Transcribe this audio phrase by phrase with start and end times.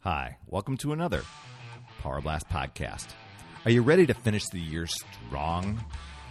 [0.00, 1.22] Hi, welcome to another
[2.00, 3.08] Power Blast podcast.
[3.64, 5.82] Are you ready to finish the year strong?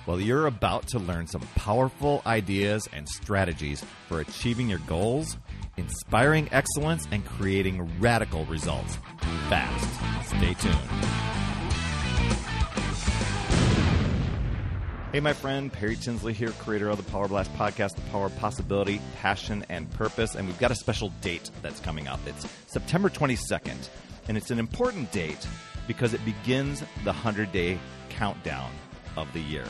[0.06, 5.38] Well, you're about to learn some powerful ideas and strategies for achieving your goals,
[5.78, 8.98] inspiring excellence, and creating radical results
[9.50, 10.30] fast.
[10.30, 10.78] Stay tuned.
[15.16, 18.36] Hey, my friend, Perry Tinsley here, creator of the Power Blast podcast, The Power of
[18.36, 20.36] Possibility, Passion, and Purpose.
[20.36, 22.20] And we've got a special date that's coming up.
[22.26, 23.88] It's September 22nd.
[24.28, 25.48] And it's an important date
[25.88, 27.80] because it begins the 100 day
[28.10, 28.70] countdown
[29.16, 29.64] of the year.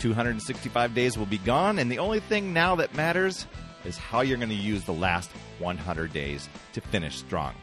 [0.00, 3.46] 265 days will be gone, and the only thing now that matters
[3.86, 7.54] is how you're going to use the last 100 days to finish strong.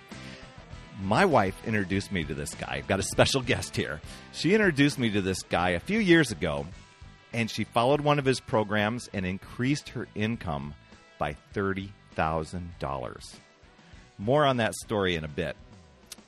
[1.04, 2.78] My wife introduced me to this guy.
[2.78, 4.02] I've got a special guest here.
[4.32, 6.66] She introduced me to this guy a few years ago,
[7.34, 10.74] and she followed one of his programs and increased her income
[11.18, 13.36] by $30,000.
[14.18, 15.56] More on that story in a bit.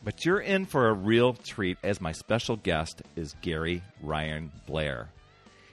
[0.03, 5.09] But you're in for a real treat as my special guest is Gary Ryan Blair.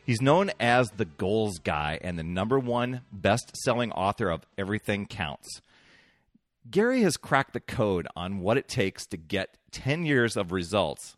[0.07, 5.07] He's known as the goals guy and the number one best selling author of Everything
[5.07, 5.61] Counts.
[6.71, 11.17] Gary has cracked the code on what it takes to get 10 years of results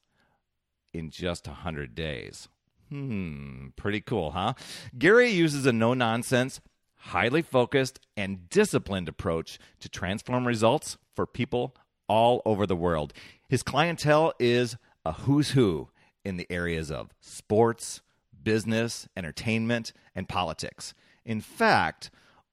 [0.92, 2.48] in just 100 days.
[2.92, 4.52] Hmm, pretty cool, huh?
[4.98, 6.60] Gary uses a no nonsense,
[6.94, 11.74] highly focused, and disciplined approach to transform results for people
[12.06, 13.14] all over the world.
[13.48, 14.76] His clientele is
[15.06, 15.88] a who's who
[16.22, 18.02] in the areas of sports,
[18.42, 20.92] business, entertainment, and politics.
[21.24, 22.10] In fact,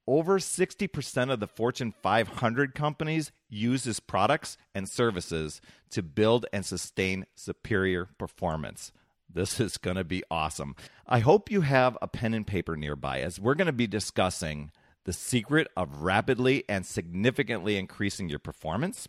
[0.07, 6.65] over 60% of the Fortune 500 companies use his products and services to build and
[6.65, 8.93] sustain superior performance.
[9.31, 10.75] This is going to be awesome.
[11.07, 14.71] I hope you have a pen and paper nearby as we're going to be discussing
[15.05, 19.07] the secret of rapidly and significantly increasing your performance,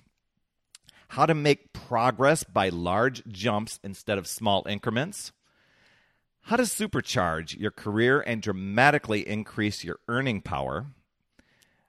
[1.09, 5.33] how to make progress by large jumps instead of small increments,
[6.43, 10.87] how to supercharge your career and dramatically increase your earning power,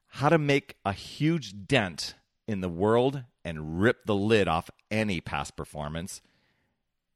[0.07, 2.16] how to make a huge dent
[2.47, 6.22] in the world and rip the lid off any past performance,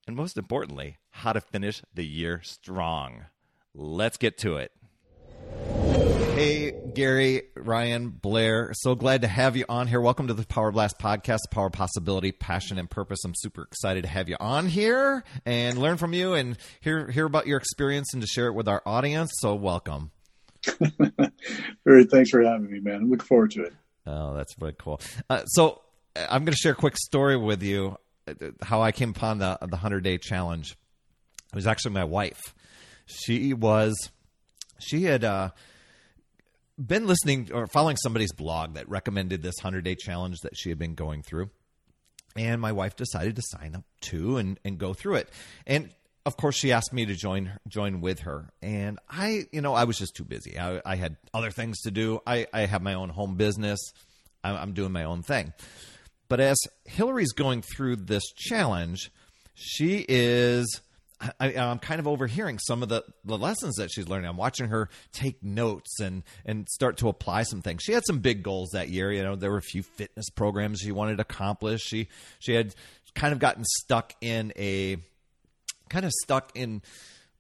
[0.08, 3.26] and most importantly, how to finish the year strong.
[3.74, 4.72] Let's get to it.
[6.36, 10.02] Hey, Gary, Ryan, Blair, so glad to have you on here.
[10.02, 13.20] Welcome to the Power Blast podcast, Power Possibility, Passion, and Purpose.
[13.24, 17.26] I'm super excited to have you on here and learn from you and hear hear
[17.26, 19.32] about your experience and to share it with our audience.
[19.40, 20.12] So, welcome.
[21.86, 22.96] Perry thanks for having me, man.
[22.96, 23.74] I'm looking forward to it.
[24.06, 25.00] Oh, that's really cool.
[25.30, 25.82] Uh, so,
[26.18, 27.98] I'm going to share a quick story with you uh,
[28.62, 30.78] how I came upon the the 100 day challenge.
[31.52, 32.42] It was actually my wife.
[33.06, 34.12] She was
[34.80, 35.52] she had uh,
[36.84, 40.78] been listening or following somebody's blog that recommended this 100 day challenge that she had
[40.78, 41.50] been going through.
[42.36, 45.30] And my wife decided to sign up too and, and go through it.
[45.66, 45.90] And
[46.26, 49.84] of course, she asked me to join join with her, and I, you know, I
[49.84, 50.60] was just too busy.
[50.60, 52.20] I, I had other things to do.
[52.26, 53.80] I, I have my own home business.
[54.44, 55.54] I'm, I'm doing my own thing.
[56.28, 59.12] But as Hillary's going through this challenge,
[59.54, 60.82] she is
[61.40, 64.28] I, am kind of overhearing some of the, the lessons that she's learning.
[64.28, 67.84] I'm watching her take notes and and start to apply some things.
[67.84, 69.12] She had some big goals that year.
[69.12, 71.82] You know, there were a few fitness programs she wanted to accomplish.
[71.82, 72.10] She
[72.40, 72.76] she had
[73.14, 74.98] kind of gotten stuck in a
[75.90, 76.82] kind of stuck in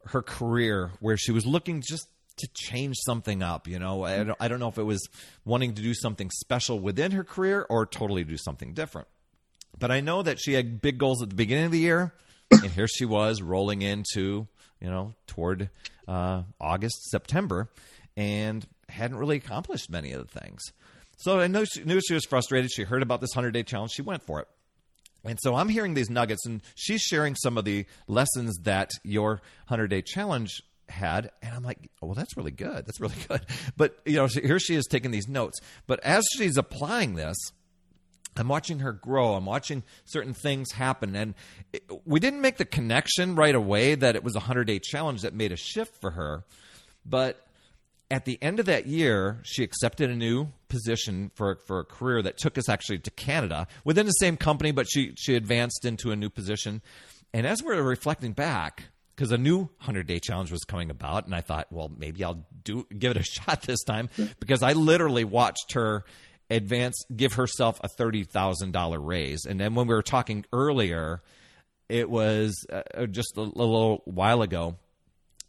[0.07, 2.07] her career where she was looking just
[2.37, 3.67] to change something up.
[3.67, 5.07] You know, I don't, I don't know if it was
[5.45, 9.07] wanting to do something special within her career or totally do something different.
[9.77, 12.13] But I know that she had big goals at the beginning of the year
[12.51, 14.47] and here she was rolling into
[14.79, 15.69] you know toward
[16.07, 17.69] uh, August September
[18.15, 20.61] and hadn't really accomplished many of the things.
[21.17, 22.71] So I know she, knew she was frustrated.
[22.71, 23.91] She heard about this hundred day challenge.
[23.91, 24.47] She went for it.
[25.23, 29.41] And so I'm hearing these nuggets, and she's sharing some of the lessons that your
[29.67, 31.31] 100 day challenge had.
[31.41, 32.85] And I'm like, oh, well, that's really good.
[32.85, 33.41] That's really good.
[33.77, 35.59] But, you know, here she is taking these notes.
[35.87, 37.37] But as she's applying this,
[38.37, 39.35] I'm watching her grow.
[39.35, 41.15] I'm watching certain things happen.
[41.15, 41.35] And
[41.71, 45.21] it, we didn't make the connection right away that it was a 100 day challenge
[45.21, 46.43] that made a shift for her.
[47.05, 47.45] But
[48.11, 52.21] at the end of that year, she accepted a new position for, for a career
[52.21, 56.11] that took us actually to Canada within the same company, but she, she advanced into
[56.11, 56.81] a new position.
[57.33, 61.25] And as we we're reflecting back, because a new 100 day challenge was coming about,
[61.25, 64.09] and I thought, well, maybe I'll do give it a shot this time
[64.39, 66.03] because I literally watched her
[66.49, 69.45] advance give herself a $30,000 raise.
[69.45, 71.21] And then when we were talking earlier,
[71.89, 74.75] it was uh, just a, little while ago,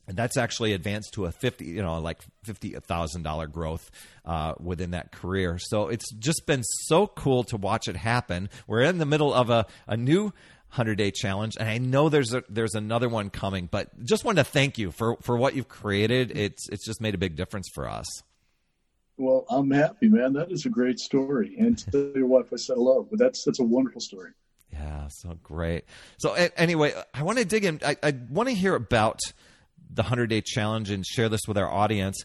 [0.06, 3.90] and that's actually advanced to a fifty, you know, like fifty thousand dollar growth
[4.24, 5.58] uh, within that career.
[5.58, 8.50] So it's just been so cool to watch it happen.
[8.66, 10.32] We're in the middle of a, a new
[10.68, 13.68] hundred day challenge, and I know there's a, there's another one coming.
[13.70, 16.36] But just wanted to thank you for for what you've created.
[16.36, 18.06] It's it's just made a big difference for us.
[19.18, 20.34] Well, I'm happy, man.
[20.34, 23.06] That is a great story, and to your wife, I said hello.
[23.08, 24.32] But that's that's a wonderful story.
[24.72, 25.84] Yeah, so great.
[26.18, 27.80] So anyway, I want to dig in.
[27.84, 29.20] I, I want to hear about
[29.90, 32.24] the 100 day challenge and share this with our audience.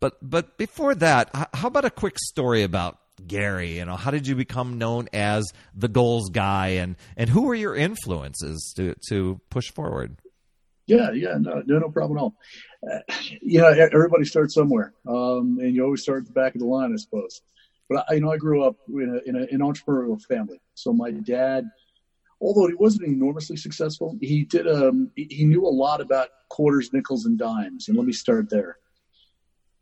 [0.00, 3.78] But but before that, how about a quick story about Gary?
[3.78, 5.44] You know, how did you become known as
[5.74, 10.16] the goals guy, and and who were your influences to to push forward?
[10.86, 12.34] Yeah, yeah, no, no, no problem at all.
[12.86, 12.98] Uh,
[13.40, 16.66] you know, everybody starts somewhere, um, and you always start at the back of the
[16.66, 17.40] line, I suppose.
[17.88, 20.60] But I, you know, I grew up in, a, in a, an entrepreneurial family.
[20.74, 21.64] So my dad
[22.44, 24.68] although he wasn't enormously successful, he did.
[24.68, 27.88] Um, he knew a lot about quarters, nickels, and dimes.
[27.88, 28.76] And let me start there.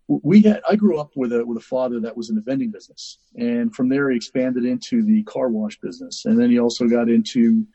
[0.08, 0.62] We had.
[0.68, 3.74] I grew up with a with a father that was in the vending business, and
[3.74, 7.66] from there he expanded into the car wash business, and then he also got into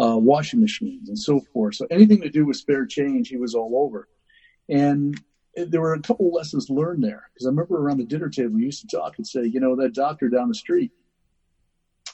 [0.00, 1.76] uh, washing machines and so forth.
[1.76, 4.08] So anything to do with spare change, he was all over.
[4.68, 5.18] And
[5.56, 8.64] there were a couple lessons learned there because I remember around the dinner table we
[8.64, 10.92] used to talk and say, you know, that doctor down the street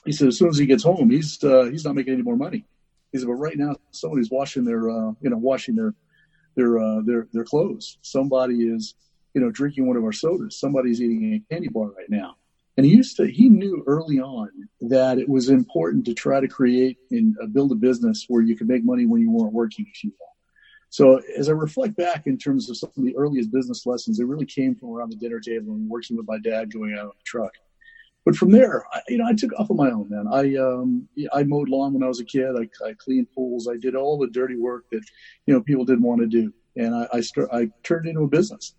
[0.05, 2.37] he said as soon as he gets home, he's uh, he's not making any more
[2.37, 2.63] money.
[3.11, 5.93] He said, but right now somebody's washing their uh, you know washing their
[6.55, 7.97] their uh, their their clothes.
[8.01, 8.93] Somebody is
[9.35, 10.59] you know drinking one of our sodas.
[10.59, 12.37] Somebody's eating a candy bar right now.
[12.77, 14.49] And he used to he knew early on
[14.81, 18.55] that it was important to try to create and uh, build a business where you
[18.55, 19.85] could make money when you weren't working.
[20.89, 24.25] So as I reflect back in terms of some of the earliest business lessons, it
[24.25, 27.11] really came from around the dinner table and working with my dad going out on
[27.17, 27.53] the truck
[28.25, 30.27] but from there, I, you know, I took off on my own, man.
[30.27, 32.55] I um, I mowed lawn when I was a kid.
[32.57, 33.67] I, I cleaned pools.
[33.67, 35.03] I did all the dirty work that,
[35.45, 36.51] you know, people didn't want to do.
[36.75, 38.73] And I I, start, I turned into a business,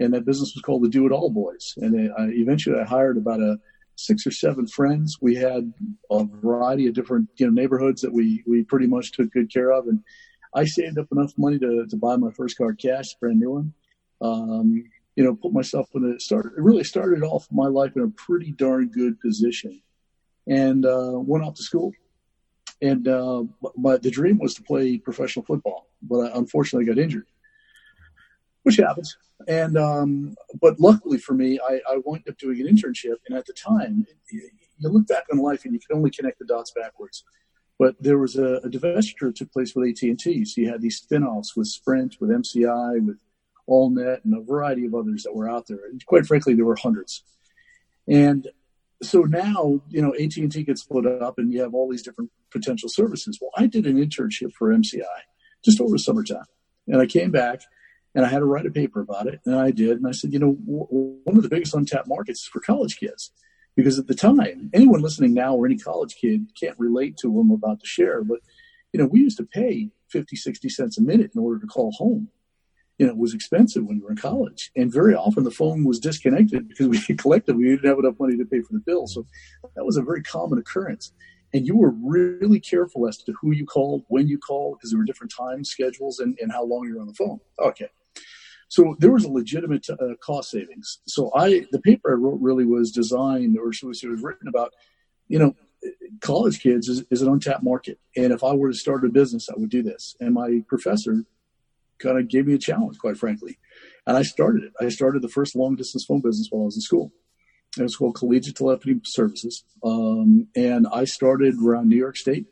[0.00, 1.74] and that business was called the Do It All Boys.
[1.76, 3.60] And I, eventually, I hired about a
[3.96, 5.18] six or seven friends.
[5.20, 5.72] We had
[6.10, 9.70] a variety of different you know neighborhoods that we we pretty much took good care
[9.70, 10.00] of, and
[10.54, 13.74] I saved up enough money to to buy my first car cash, brand new one.
[14.22, 14.84] Um,
[15.16, 16.46] you know, put myself in a start.
[16.46, 19.82] It really started off my life in a pretty darn good position,
[20.46, 21.92] and uh, went off to school.
[22.82, 23.44] And uh,
[23.76, 27.26] my the dream was to play professional football, but I unfortunately got injured,
[28.62, 29.16] which happens.
[29.48, 33.46] And um, but luckily for me, I, I wound up doing an internship, and at
[33.46, 34.48] the time, you
[34.80, 37.24] look back on life and you can only connect the dots backwards.
[37.78, 40.44] But there was a, a divestiture that took place with AT and T.
[40.44, 43.18] So you had these spinoffs with Sprint, with MCI, with
[43.68, 45.86] AllNet, and a variety of others that were out there.
[45.90, 47.24] And quite frankly, there were hundreds.
[48.06, 48.48] And
[49.02, 52.90] so now, you know, AT&T gets split up and you have all these different potential
[52.90, 53.38] services.
[53.40, 55.04] Well, I did an internship for MCI
[55.64, 56.44] just over summertime.
[56.86, 57.62] And I came back
[58.14, 59.40] and I had to write a paper about it.
[59.44, 59.96] And I did.
[59.98, 62.98] And I said, you know, w- one of the biggest untapped markets is for college
[62.98, 63.32] kids.
[63.76, 67.50] Because at the time, anyone listening now or any college kid can't relate to them
[67.50, 68.22] about the share.
[68.24, 68.40] But,
[68.92, 71.92] you know, we used to pay 50, 60 cents a minute in order to call
[71.92, 72.28] home
[73.00, 74.70] you know, it was expensive when you were in college.
[74.76, 78.36] And very often the phone was disconnected because we collectively we didn't have enough money
[78.36, 79.06] to pay for the bill.
[79.06, 79.24] So
[79.74, 81.10] that was a very common occurrence.
[81.54, 84.98] And you were really careful as to who you called, when you called, because there
[84.98, 87.40] were different time schedules and, and how long you were on the phone.
[87.58, 87.88] Okay.
[88.70, 91.00] So there was a legitimate uh, cost savings.
[91.04, 94.46] So I, the paper I wrote really was designed, or it was, it was written
[94.46, 94.72] about,
[95.26, 95.56] you know,
[96.20, 97.98] college kids is, is an untapped market.
[98.16, 100.14] And if I were to start a business, I would do this.
[100.20, 101.24] And my professor
[101.98, 103.58] kind of gave me a challenge, quite frankly.
[104.06, 104.72] And I started it.
[104.80, 107.12] I started the first long distance phone business while I was in school.
[107.76, 109.64] It was called Collegiate Telephony Services.
[109.82, 112.46] Um, and I started around New York State.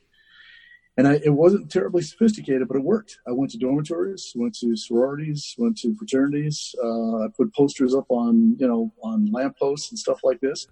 [0.98, 3.18] And I, it wasn't terribly sophisticated, but it worked.
[3.26, 6.74] I went to dormitories, went to sororities, went to fraternities.
[6.82, 10.66] Uh, I put posters up on, you know, on lampposts and stuff like this.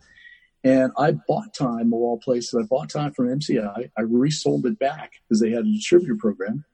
[0.64, 2.59] And I bought time of all places.
[2.61, 3.90] I bought time from MCI.
[3.97, 6.64] I resold it back because they had a distributor program.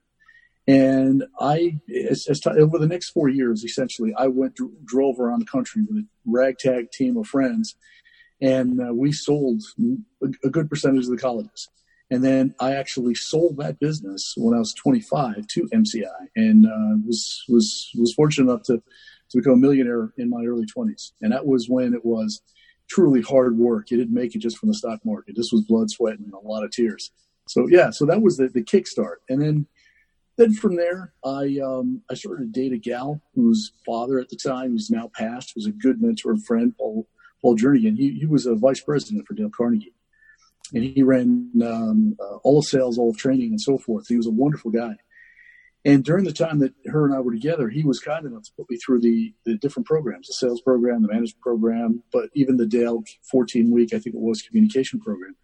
[0.66, 1.78] And I,
[2.08, 5.98] as, as over the next four years, essentially, I went drove around the country with
[5.98, 7.76] a ragtag team of friends,
[8.40, 9.62] and uh, we sold
[10.22, 11.68] a, a, good percentage of the colleges.
[12.12, 16.98] And then I actually sold that business when I was 25 to MCI, and uh,
[17.06, 18.82] was was was fortunate enough to
[19.30, 21.12] to become a millionaire in my early 20s.
[21.22, 22.42] And that was when it was
[22.86, 23.90] truly hard work.
[23.90, 25.36] You didn't make it just from the stock market.
[25.36, 27.12] This was blood, sweat, and a lot of tears.
[27.48, 29.66] So yeah, so that was the the kickstart, and then
[30.36, 34.36] then from there, I um, I started to date a gal whose father at the
[34.36, 37.06] time, who's now passed, was a good mentor and friend, Paul
[37.40, 37.96] Paul Jernigan.
[37.96, 39.94] He he was a vice president for Dale Carnegie,
[40.72, 44.08] and he ran um, uh, all sales, all of training, and so forth.
[44.08, 44.96] He was a wonderful guy.
[45.84, 48.52] And during the time that her and I were together, he was kind enough to
[48.56, 52.56] put me through the, the different programs, the sales program, the management program, but even
[52.56, 55.34] the Dale 14 week, I think it was communication program.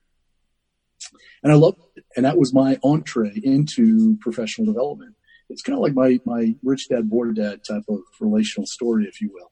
[1.42, 2.04] And I loved it.
[2.16, 5.16] And that was my entree into professional development.
[5.50, 9.20] It's kind of like my, my rich dad, poor dad type of relational story, if
[9.20, 9.50] you will.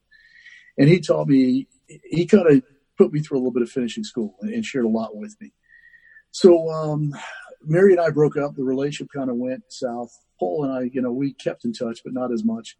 [0.78, 1.68] And he taught me,
[2.04, 2.62] he kind of
[2.96, 5.52] put me through a little bit of finishing school and shared a lot with me.
[6.30, 7.12] So, um,
[7.62, 8.54] Mary and I broke up.
[8.54, 10.10] The relationship kind of went south.
[10.38, 12.76] Paul and I, you know, we kept in touch, but not as much.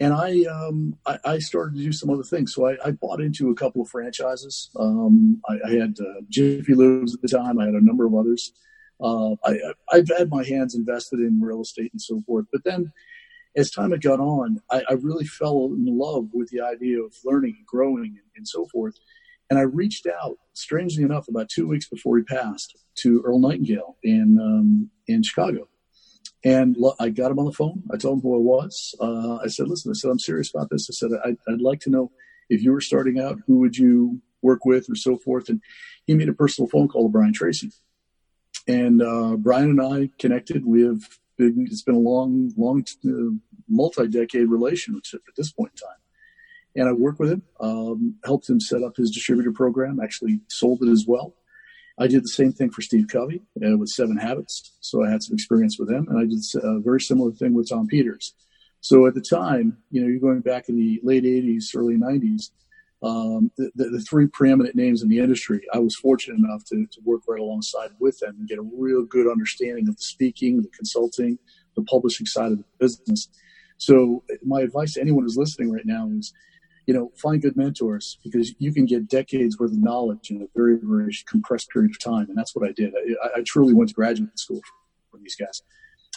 [0.00, 2.54] And I, um, I, I started to do some other things.
[2.54, 4.70] So I, I bought into a couple of franchises.
[4.78, 7.58] Um, I, I, had uh, Jiffy Lubes at the time.
[7.58, 8.52] I had a number of others.
[9.00, 9.58] Uh, I,
[9.92, 12.46] I've had my hands invested in real estate and so forth.
[12.52, 12.92] But then,
[13.56, 17.14] as time had gone on, I, I really fell in love with the idea of
[17.24, 18.94] learning and growing and, and so forth.
[19.52, 23.98] And I reached out, strangely enough, about two weeks before he passed, to Earl Nightingale
[24.02, 25.68] in um, in Chicago.
[26.42, 27.82] And I got him on the phone.
[27.92, 28.94] I told him who I was.
[28.98, 31.80] Uh, I said, "Listen," I said, "I'm serious about this." I said, I, "I'd like
[31.80, 32.12] to know
[32.48, 35.60] if you were starting out, who would you work with, or so forth." And
[36.06, 37.72] he made a personal phone call to Brian Tracy,
[38.66, 40.64] and uh, Brian and I connected.
[40.64, 41.02] We have
[41.36, 43.36] been, it's been a long, long, uh,
[43.68, 46.01] multi-decade relationship at this point in time
[46.74, 50.82] and I worked with him, um, helped him set up his distributor program, actually sold
[50.82, 51.34] it as well.
[51.98, 55.22] I did the same thing for Steve Covey uh, with Seven Habits, so I had
[55.22, 58.34] some experience with him, and I did a very similar thing with Tom Peters.
[58.80, 62.50] So at the time, you know, you're going back in the late '80s, early '90s.
[63.04, 66.86] Um, the, the, the, three preeminent names in the industry, I was fortunate enough to,
[66.86, 70.62] to work right alongside with them and get a real good understanding of the speaking,
[70.62, 71.36] the consulting,
[71.74, 73.28] the publishing side of the business.
[73.76, 76.32] So my advice to anyone who's listening right now is
[76.86, 80.46] you know, find good mentors because you can get decades worth of knowledge in a
[80.54, 82.28] very, very compressed period of time.
[82.28, 82.92] And that's what I did.
[83.22, 84.60] I, I truly went to graduate school
[85.10, 85.62] for these guys.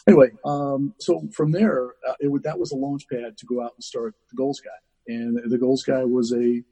[0.07, 3.73] Anyway, um, so from there, uh, it, that was a launch pad to go out
[3.75, 5.13] and start the Goals Guy.
[5.13, 6.63] And the Goals Guy was a,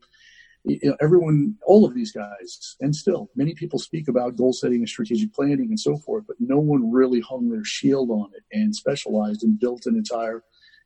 [0.65, 4.79] you know, everyone, all of these guys, and still many people speak about goal setting
[4.79, 8.43] and strategic planning and so forth, but no one really hung their shield on it
[8.51, 10.43] and specialized and built an entire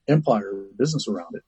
[0.08, 1.44] empire business around it.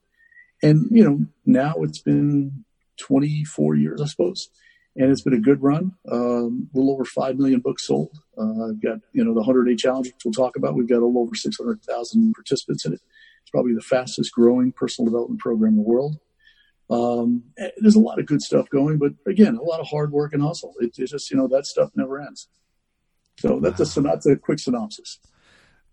[0.62, 2.66] And, you know, now it's been
[2.98, 4.50] 24 years, I suppose.
[4.96, 5.94] And it's been a good run.
[6.12, 8.18] Um, a little over 5 million books sold.
[8.38, 10.76] Uh, I've got, you know, the 100 day challenge, which we'll talk about.
[10.76, 13.02] We've got a little over 600,000 participants in it.
[13.42, 16.18] It's probably the fastest growing personal development program in the world.
[16.90, 17.44] Um,
[17.78, 20.42] there's a lot of good stuff going, but again, a lot of hard work and
[20.42, 20.74] hustle.
[20.80, 22.48] It, it's just, you know, that stuff never ends.
[23.38, 24.02] So that's wow.
[24.02, 25.20] a, that's a quick synopsis.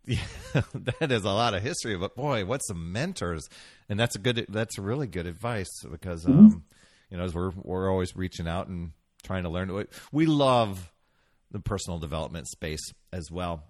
[0.07, 0.19] Yeah,
[1.01, 3.49] that is a lot of history, but boy, what's some mentors?
[3.89, 6.39] And that's a good, that's a really good advice because, mm-hmm.
[6.39, 6.65] um,
[7.11, 8.93] you know, as we're we're always reaching out and
[9.25, 9.87] trying to learn.
[10.13, 10.93] We love
[11.51, 13.65] the personal development space as well.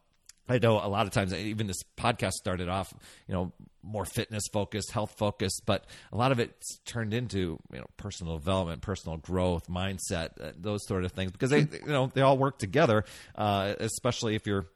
[0.49, 2.95] I know a lot of times, even this podcast started off,
[3.27, 3.53] you know,
[3.83, 8.39] more fitness focused, health focused, but a lot of it's turned into, you know, personal
[8.39, 12.39] development, personal growth, mindset, uh, those sort of things, because they, you know, they all
[12.39, 14.67] work together, uh, especially if you're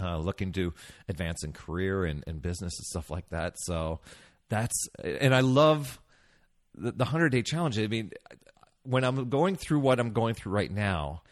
[0.00, 0.72] uh, looking to
[1.08, 3.54] advance in career and, and business and stuff like that.
[3.58, 4.00] So
[4.48, 6.00] that's and I love
[6.74, 7.78] the, the hundred day challenge.
[7.78, 8.12] I mean,
[8.82, 11.22] when I'm going through what I'm going through right now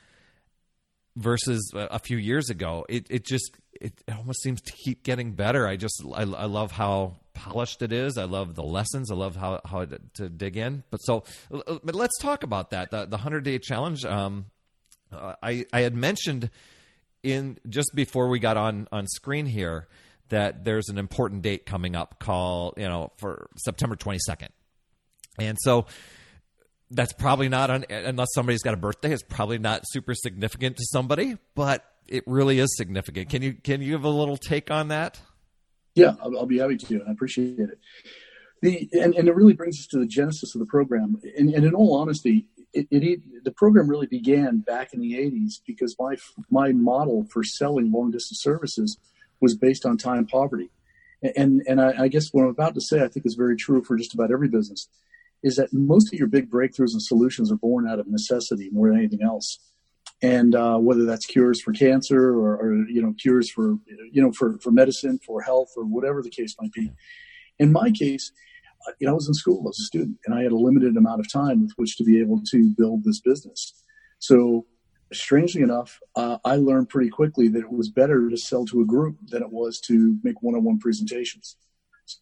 [1.17, 3.51] versus a few years ago, it it just
[3.81, 5.67] it, almost seems to keep getting better.
[5.67, 8.19] I just I, I love how polished it is.
[8.19, 9.11] I love the lessons.
[9.11, 10.85] I love how how to, to dig in.
[10.91, 14.05] But so, but let's talk about that the the hundred day challenge.
[14.05, 14.47] Um,
[15.13, 16.51] uh, I I had mentioned
[17.23, 19.89] in just before we got on on screen here
[20.29, 24.49] that there's an important date coming up called you know for September 22nd,
[25.39, 25.87] and so
[26.91, 29.13] that's probably not on unless somebody's got a birthday.
[29.13, 33.29] It's probably not super significant to somebody, but it really is significant.
[33.29, 35.21] Can you can you give a little take on that?
[35.95, 37.03] Yeah, I'll, I'll be happy to.
[37.07, 37.79] I appreciate it.
[38.63, 41.21] The and, and it really brings us to the genesis of the program.
[41.37, 45.61] And, and in all honesty, it, it, the program really began back in the 80s
[45.67, 46.17] because my
[46.51, 48.99] my model for selling long distance services
[49.41, 50.71] was based on time poverty,
[51.37, 53.83] and and I, I, guess what I'm about to say I think is very true
[53.83, 54.89] for just about every business,
[55.43, 58.89] is that most of your big breakthroughs and solutions are born out of necessity more
[58.89, 59.59] than anything else,
[60.23, 63.77] and uh, whether that's cures for cancer or, or you know cures for
[64.13, 66.93] you know for for medicine for health or whatever the case might be.
[67.59, 68.33] In my case,
[68.99, 71.21] you know, I was in school as a student and I had a limited amount
[71.21, 73.83] of time with which to be able to build this business.
[74.19, 74.67] So,
[75.13, 78.87] strangely enough, uh, I learned pretty quickly that it was better to sell to a
[78.87, 81.57] group than it was to make one on one presentations.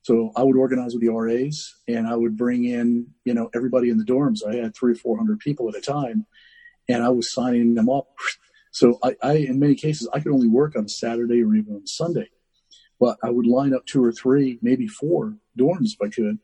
[0.03, 3.91] So I would organize with the RAs and I would bring in, you know, everybody
[3.91, 4.41] in the dorms.
[4.47, 6.27] I had three or 400 people at a time
[6.89, 8.09] and I was signing them up.
[8.71, 11.75] So I, I in many cases, I could only work on a Saturday or even
[11.75, 12.29] on Sunday.
[13.01, 16.39] but I would line up two or three, maybe four dorms if I could,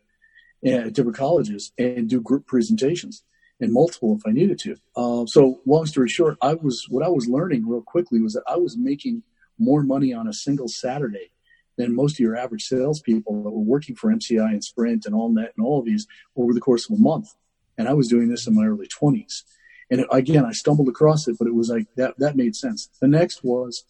[0.65, 3.23] at different colleges and do group presentations
[3.61, 4.77] and multiple if I needed to.
[4.97, 8.45] Uh, so long story short, I was what I was learning real quickly was that
[8.49, 9.23] I was making
[9.59, 11.31] more money on a single Saturday
[11.77, 15.51] than most of your average salespeople that were working for MCI and Sprint and AllNet
[15.57, 16.07] and all of these
[16.37, 17.35] over the course of a month.
[17.77, 19.43] And I was doing this in my early 20s.
[19.91, 22.89] And again, I stumbled across it, but it was like that, that made sense.
[23.01, 23.85] The next was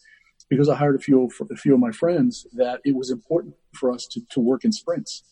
[0.49, 3.93] because I hired a few, a few of my friends that it was important for
[3.93, 5.23] us to, to work in sprints.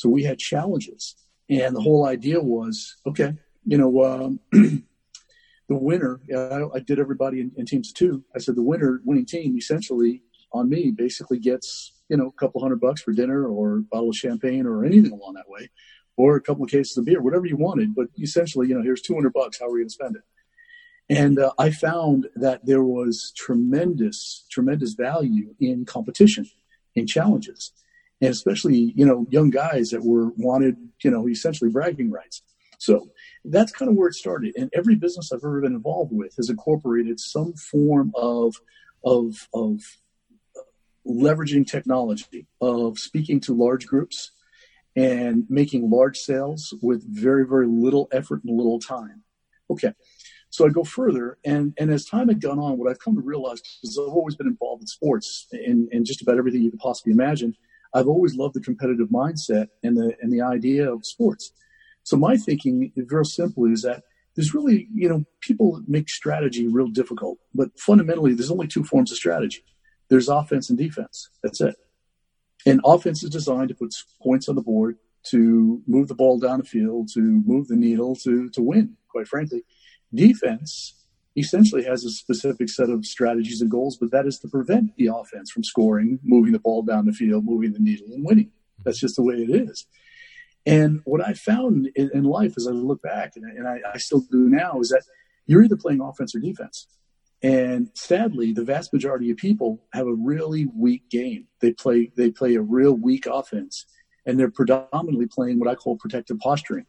[0.00, 1.16] So we had challenges.
[1.48, 3.34] And the whole idea was, okay,
[3.66, 8.24] you know, um, the winner, I, I, did everybody in, in teams too.
[8.34, 12.60] I said the winner, winning team essentially on me basically gets, you know, a couple
[12.60, 15.68] hundred bucks for dinner or a bottle of champagne or anything along that way,
[16.16, 17.94] or a couple of cases of beer, whatever you wanted.
[17.94, 19.58] But essentially, you know, here's 200 bucks.
[19.58, 20.22] How are we going to spend it?
[21.10, 26.48] And uh, I found that there was tremendous, tremendous value in competition,
[26.94, 27.72] in challenges,
[28.20, 32.42] and especially, you know, young guys that were wanted, you know, essentially bragging rights.
[32.78, 33.10] So
[33.44, 34.54] that's kind of where it started.
[34.56, 38.56] And every business I've ever been involved with has incorporated some form of,
[39.04, 39.80] of, of
[41.06, 44.32] leveraging technology, of speaking to large groups
[44.96, 49.22] and making large sales with very, very little effort and little time.
[49.70, 49.92] Okay.
[50.50, 53.20] So I go further, and, and as time had gone on, what I've come to
[53.20, 56.80] realize, is I've always been involved in sports and, and just about everything you could
[56.80, 57.54] possibly imagine,
[57.92, 61.52] I've always loved the competitive mindset and the and the idea of sports.
[62.02, 64.02] So my thinking, very simple, is that
[64.36, 69.10] there's really, you know, people make strategy real difficult, but fundamentally, there's only two forms
[69.10, 69.64] of strategy.
[70.08, 71.28] There's offense and defense.
[71.42, 71.76] That's it.
[72.66, 74.98] And offense is designed to put points on the board,
[75.30, 78.96] to move the ball down the field, to move the needle, to to win.
[79.08, 79.64] Quite frankly,
[80.14, 80.94] defense
[81.36, 85.06] essentially has a specific set of strategies and goals, but that is to prevent the
[85.06, 88.50] offense from scoring, moving the ball down the field, moving the needle, and winning.
[88.84, 89.86] That's just the way it is.
[90.66, 93.98] And what I found in, in life as I look back, and, and I, I
[93.98, 95.02] still do now, is that
[95.46, 96.86] you're either playing offense or defense.
[97.42, 101.46] And sadly, the vast majority of people have a really weak game.
[101.60, 103.86] They play they play a real weak offense,
[104.26, 106.84] and they're predominantly playing what I call protective posturing.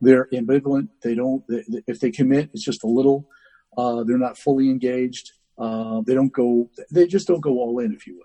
[0.00, 0.88] They're ambivalent.
[1.02, 1.44] They don't.
[1.46, 3.28] They, if they commit, it's just a little.
[3.76, 5.32] Uh, they're not fully engaged.
[5.58, 6.70] Uh, they don't go.
[6.90, 8.24] They just don't go all in, if you will.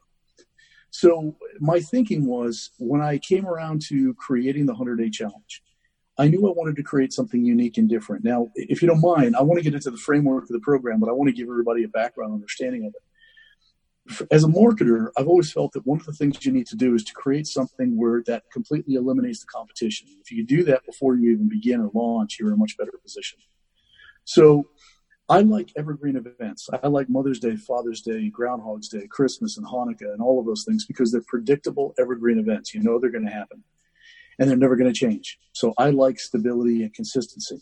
[0.90, 5.62] So my thinking was when I came around to creating the 100 day challenge,
[6.18, 8.24] I knew I wanted to create something unique and different.
[8.24, 11.00] Now, if you don't mind, I want to get into the framework of the program,
[11.00, 14.28] but I want to give everybody a background understanding of it.
[14.32, 16.96] As a marketer, I've always felt that one of the things you need to do
[16.96, 20.08] is to create something where that completely eliminates the competition.
[20.22, 22.94] If you do that before you even begin or launch, you're in a much better
[23.04, 23.38] position.
[24.24, 24.64] So
[25.30, 26.70] I like evergreen events.
[26.82, 30.63] I like Mother's Day, Father's Day, Groundhog's Day, Christmas, and Hanukkah, and all of those
[30.66, 32.74] things because they're predictable evergreen events.
[32.74, 33.63] You know they're going to happen
[34.40, 35.38] and they're never going to change.
[35.52, 37.62] So I like stability and consistency.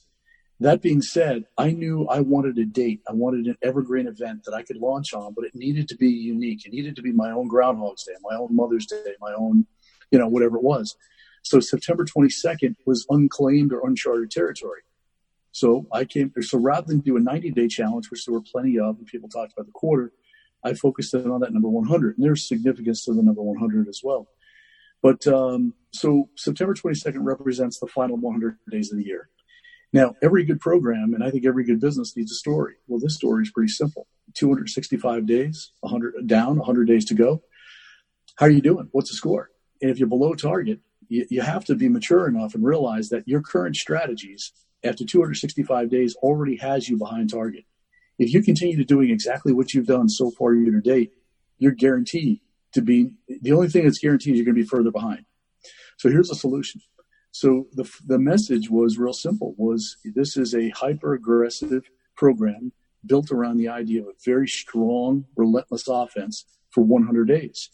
[0.59, 3.01] That being said, I knew I wanted a date.
[3.09, 6.09] I wanted an evergreen event that I could launch on, but it needed to be
[6.09, 6.65] unique.
[6.65, 9.65] It needed to be my own Groundhog's Day, my own Mother's Day, my own,
[10.11, 10.95] you know, whatever it was.
[11.43, 14.81] So September 22nd was unclaimed or uncharted territory.
[15.55, 18.77] So I came, so rather than do a 90 day challenge, which there were plenty
[18.77, 20.11] of, and people talked about the quarter,
[20.65, 22.17] I focused in on that number 100.
[22.17, 24.27] And there's significance to the number 100 as well.
[25.01, 29.29] But um, so September 22nd represents the final 100 days of the year.
[29.93, 32.73] Now, every good program, and I think every good business needs a story.
[32.87, 37.43] Well, this story is pretty simple 265 days, 100 down, 100 days to go.
[38.35, 38.89] How are you doing?
[38.91, 39.51] What's the score?
[39.81, 43.25] And if you're below target, you, you have to be mature enough and realize that
[43.25, 44.51] your current strategies
[44.85, 47.65] after 265 days already has you behind target.
[48.17, 51.11] If you continue to doing exactly what you've done so far year to date,
[51.57, 52.39] you're guaranteed
[52.73, 55.25] to be the only thing that's guaranteed is you're going to be further behind.
[55.97, 56.81] So here's a solution.
[57.31, 61.83] So the the message was real simple was this is a hyper aggressive
[62.15, 62.71] program
[63.05, 67.69] built around the idea of a very strong relentless offense for 100 days.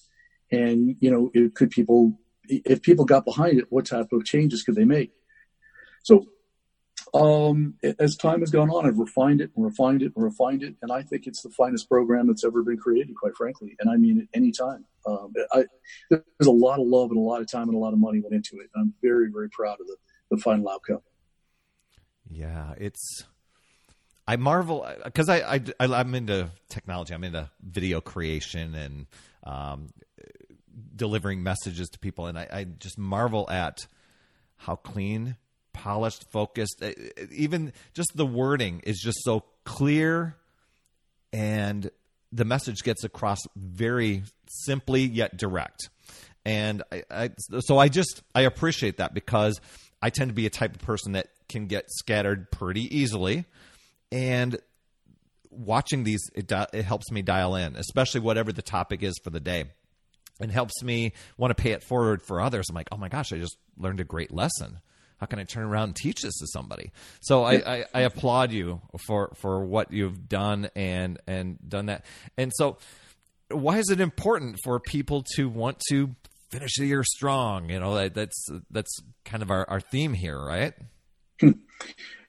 [0.52, 4.64] And you know, it could people if people got behind it, what type of changes
[4.64, 5.12] could they make?
[6.04, 6.26] So
[7.14, 10.76] um, as time has gone on, I've refined it and refined it and refined it,
[10.82, 13.76] and I think it's the finest program that's ever been created, quite frankly.
[13.80, 14.86] And I mean at any time.
[15.06, 15.66] Um, I,
[16.10, 18.22] there's a lot of love and a lot of time and a lot of money
[18.22, 18.70] went into it.
[18.74, 19.98] And I'm very, very proud of the,
[20.30, 21.02] the final outcome.
[22.30, 23.26] Yeah, it's.
[24.28, 27.14] I marvel because I, I, am into technology.
[27.14, 29.08] I'm into video creation and
[29.44, 29.90] um,
[30.96, 33.80] delivering messages to people, and I, I just marvel at
[34.56, 35.36] how clean
[35.84, 36.82] polished, focused.
[36.82, 36.92] Uh,
[37.32, 40.36] even just the wording is just so clear
[41.34, 41.90] and
[42.32, 45.90] the message gets across very simply yet direct.
[46.46, 49.60] And I, I, so I just I appreciate that because
[50.02, 53.46] I tend to be a type of person that can get scattered pretty easily,
[54.12, 54.58] and
[55.50, 59.40] watching these it, it helps me dial in, especially whatever the topic is for the
[59.40, 59.66] day.
[60.42, 62.68] and helps me want to pay it forward for others.
[62.70, 64.80] I'm like, oh my gosh, I just learned a great lesson.
[65.22, 66.92] How can I turn around and teach this to somebody?
[67.22, 72.06] So I, I, I applaud you for for what you've done and and done that.
[72.38, 72.80] And so,
[73.50, 76.16] why is it important for people to want to
[76.50, 77.70] finish the year strong?
[77.70, 80.74] You know, that, that's that's kind of our, our theme here, right?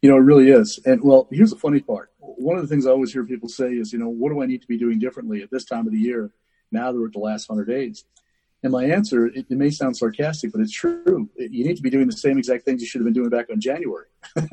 [0.01, 0.81] You know, it really is.
[0.85, 2.11] And well, here's the funny part.
[2.19, 4.47] One of the things I always hear people say is, you know, what do I
[4.47, 6.33] need to be doing differently at this time of the year?
[6.73, 8.05] Now that we're at the last hundred days.
[8.63, 11.29] And my answer, it, it, may sound sarcastic, but it's true.
[11.37, 13.51] You need to be doing the same exact things you should have been doing back
[13.51, 14.07] on January.
[14.37, 14.45] yeah.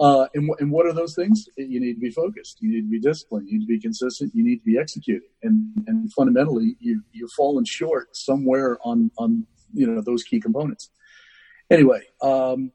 [0.00, 1.48] uh, and, and what are those things?
[1.58, 2.62] You need to be focused.
[2.62, 3.48] You need to be disciplined.
[3.48, 4.32] You need to be consistent.
[4.34, 5.28] You need to be executing.
[5.42, 10.88] And, and fundamentally, you, you've fallen short somewhere on, on, you know, those key components.
[11.70, 12.72] Anyway, um,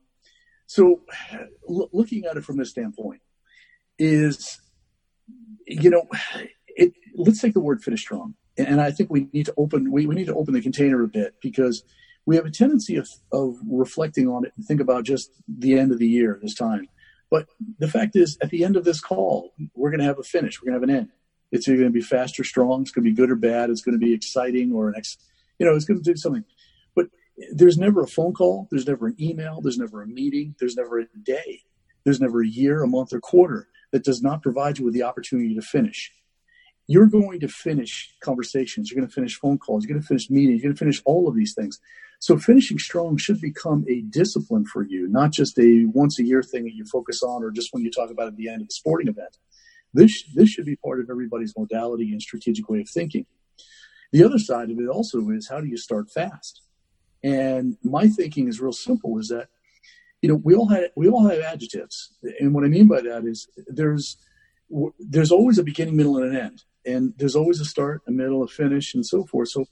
[0.67, 1.01] so
[1.67, 3.21] l- looking at it from this standpoint
[3.97, 4.59] is,
[5.65, 6.03] you know,
[6.67, 8.35] it, let's take the word finish strong.
[8.57, 11.07] And I think we need to open, we, we need to open the container a
[11.07, 11.83] bit because
[12.25, 15.91] we have a tendency of, of reflecting on it and think about just the end
[15.91, 16.87] of the year this time.
[17.29, 17.47] But
[17.79, 20.61] the fact is, at the end of this call, we're going to have a finish.
[20.61, 21.09] We're going to have an end.
[21.51, 22.81] It's either going to be fast or strong.
[22.81, 23.69] It's going to be good or bad.
[23.69, 25.17] It's going to be exciting or an ex,
[25.59, 26.43] you know, it's going to do something
[26.95, 27.07] But
[27.51, 30.99] there's never a phone call, there's never an email, there's never a meeting, there's never
[30.99, 31.61] a day,
[32.03, 35.03] there's never a year, a month, or quarter that does not provide you with the
[35.03, 36.11] opportunity to finish.
[36.87, 40.29] You're going to finish conversations, you're going to finish phone calls, you're going to finish
[40.29, 41.79] meetings, you're going to finish all of these things.
[42.19, 46.41] So finishing strong should become a discipline for you, not just a once a year
[46.41, 48.67] thing that you focus on or just when you talk about at the end of
[48.69, 49.37] a sporting event.
[49.93, 53.25] This, this should be part of everybody's modality and strategic way of thinking.
[54.11, 56.61] The other side of it also is how do you start fast?
[57.23, 59.49] And my thinking is real simple: is that
[60.21, 63.25] you know we all have we all have adjectives, and what I mean by that
[63.25, 64.17] is there's
[64.99, 68.43] there's always a beginning, middle, and an end, and there's always a start, a middle,
[68.43, 69.49] a finish, and so forth.
[69.49, 69.65] So,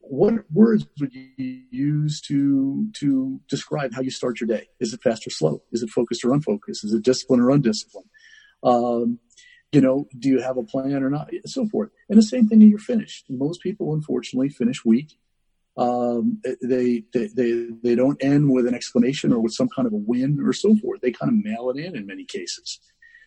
[0.00, 4.68] what words would you use to to describe how you start your day?
[4.80, 5.62] Is it fast or slow?
[5.72, 6.84] Is it focused or unfocused?
[6.84, 8.10] Is it discipline or undisciplined?
[8.62, 9.18] Um,
[9.72, 11.30] you know, do you have a plan or not?
[11.46, 11.90] So forth.
[12.08, 13.26] And the same thing when you're finished.
[13.28, 15.18] Most people, unfortunately, finish weak
[15.78, 19.92] um, they, they, they, they don't end with an exclamation or with some kind of
[19.92, 21.00] a win or so forth.
[21.00, 22.80] They kind of mail it in in many cases.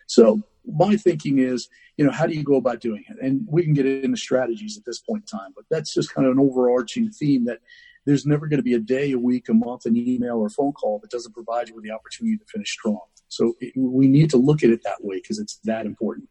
[0.08, 3.18] So my thinking is, you know, how do you go about doing it?
[3.22, 6.28] And we can get into strategies at this point in time, but that's just kind
[6.28, 7.60] of an overarching theme that
[8.06, 10.74] there's never going to be a day, a week, a month, an email or phone
[10.74, 13.02] call that doesn't provide you with the opportunity to finish strong.
[13.28, 16.30] So it, we need to look at it that way because it's that important.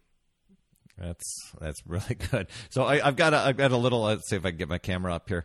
[0.98, 2.48] That's that's really good.
[2.68, 4.02] So I, have got a, I've got a little.
[4.02, 5.44] Let's see if I can get my camera up here.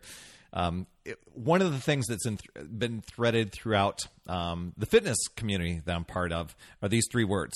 [0.52, 2.40] Um, it, one of the things that's th-
[2.78, 7.54] been threaded throughout um, the fitness community that I'm part of are these three words.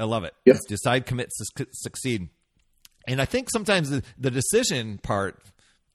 [0.00, 0.34] I love it.
[0.44, 0.64] Yes.
[0.66, 2.28] decide, commit, su- succeed.
[3.06, 5.42] And I think sometimes the, the decision part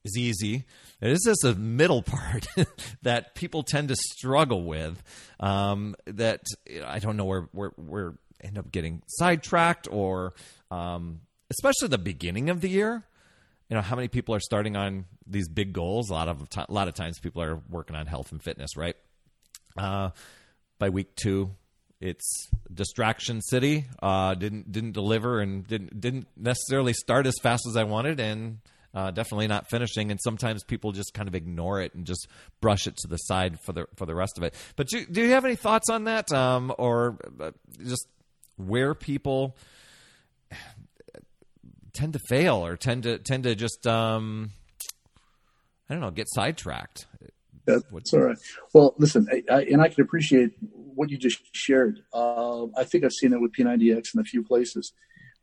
[0.04, 0.64] is easy.
[1.00, 2.46] It is just a middle part
[3.02, 5.02] that people tend to struggle with.
[5.40, 6.42] Um, that
[6.84, 10.34] I don't know where where where end up getting sidetracked or
[10.70, 13.04] um, especially the beginning of the year
[13.68, 16.72] you know how many people are starting on these big goals a lot of a
[16.72, 18.96] lot of times people are working on health and fitness right
[19.78, 20.10] uh,
[20.78, 21.50] by week two
[22.00, 23.86] it's distraction city.
[24.02, 28.58] Uh, didn't didn't deliver and didn't didn't necessarily start as fast as i wanted and
[28.96, 30.10] uh, definitely not finishing.
[30.10, 32.28] And sometimes people just kind of ignore it and just
[32.62, 34.54] brush it to the side for the for the rest of it.
[34.74, 36.32] But do, do you have any thoughts on that?
[36.32, 37.50] Um, or uh,
[37.84, 38.08] just
[38.56, 39.54] where people
[41.92, 44.50] tend to fail or tend to tend to just um,
[45.90, 47.06] I don't know get sidetracked.
[47.66, 48.38] That's all right.
[48.72, 52.00] Well, listen, I, I, and I can appreciate what you just shared.
[52.12, 54.92] Uh, I think I've seen it with P90X in a few places,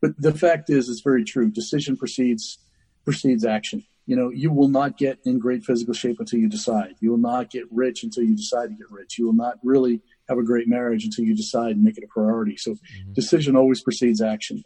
[0.00, 1.50] but the fact is, it's very true.
[1.50, 2.58] Decision precedes
[3.04, 3.84] precedes action.
[4.06, 6.94] You know, you will not get in great physical shape until you decide.
[7.00, 9.18] You will not get rich until you decide to get rich.
[9.18, 12.08] You will not really have a great marriage until you decide and make it a
[12.08, 12.56] priority.
[12.56, 13.12] So, mm-hmm.
[13.12, 14.62] decision always precedes action.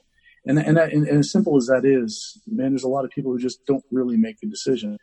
[0.47, 3.11] And and, that, and, and as simple as that is, man, there's a lot of
[3.11, 4.97] people who just don't really make the decision.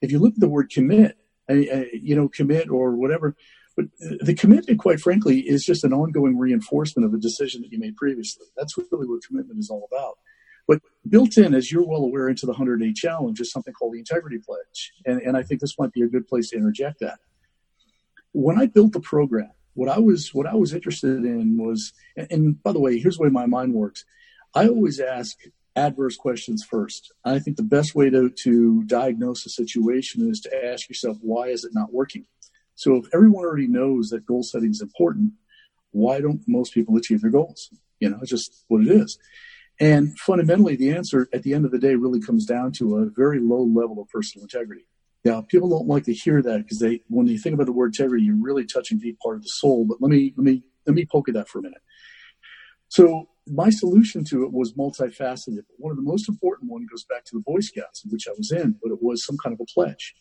[0.00, 1.16] If you look at the word commit,
[1.48, 3.36] you know, commit or whatever,
[3.76, 3.86] but
[4.20, 7.96] the commitment, quite frankly, is just an ongoing reinforcement of a decision that you made
[7.96, 8.46] previously.
[8.56, 10.18] That's really what commitment is all about.
[10.68, 13.94] But built in, as you're well aware, into the 100 day challenge is something called
[13.94, 14.92] the integrity pledge.
[15.06, 17.18] And, and I think this might be a good place to interject that.
[18.32, 22.26] When I built the program, what I was what I was interested in was, and,
[22.30, 24.04] and by the way, here's the way my mind works.
[24.54, 25.38] I always ask
[25.76, 27.12] adverse questions first.
[27.24, 31.48] I think the best way to, to diagnose a situation is to ask yourself, why
[31.48, 32.26] is it not working?
[32.74, 35.32] So if everyone already knows that goal setting is important,
[35.90, 37.70] why don't most people achieve their goals?
[38.00, 39.18] You know, it's just what it is.
[39.80, 43.06] And fundamentally, the answer at the end of the day really comes down to a
[43.06, 44.86] very low level of personal integrity.
[45.24, 47.94] Now, people don't like to hear that because they, when you think about the word
[47.94, 49.84] integrity, you're really touching deep part of the soul.
[49.88, 51.80] But let me, let me, let me poke at that for a minute.
[52.92, 55.64] So my solution to it was multifaceted.
[55.78, 58.52] One of the most important one goes back to the Boy Scouts, which I was
[58.52, 60.14] in, but it was some kind of a pledge.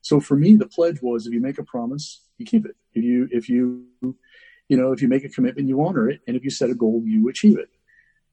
[0.00, 2.74] So for me, the pledge was if you make a promise, you keep it.
[2.94, 6.36] If you, if you, you know, if you make a commitment, you honor it, and
[6.36, 7.68] if you set a goal, you achieve it.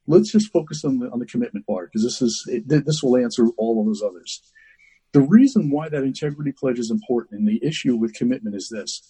[0.07, 3.15] Let's just focus on the on the commitment part because this is it, this will
[3.15, 4.41] answer all of those others.
[5.11, 9.03] The reason why that integrity pledge is important and the issue with commitment is this.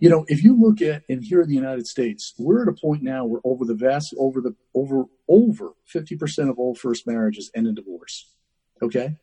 [0.00, 2.72] You know, if you look at and here in the United States, we're at a
[2.72, 7.50] point now where over the vast over the over over 50% of all first marriages
[7.54, 8.34] end in divorce.
[8.82, 9.16] Okay?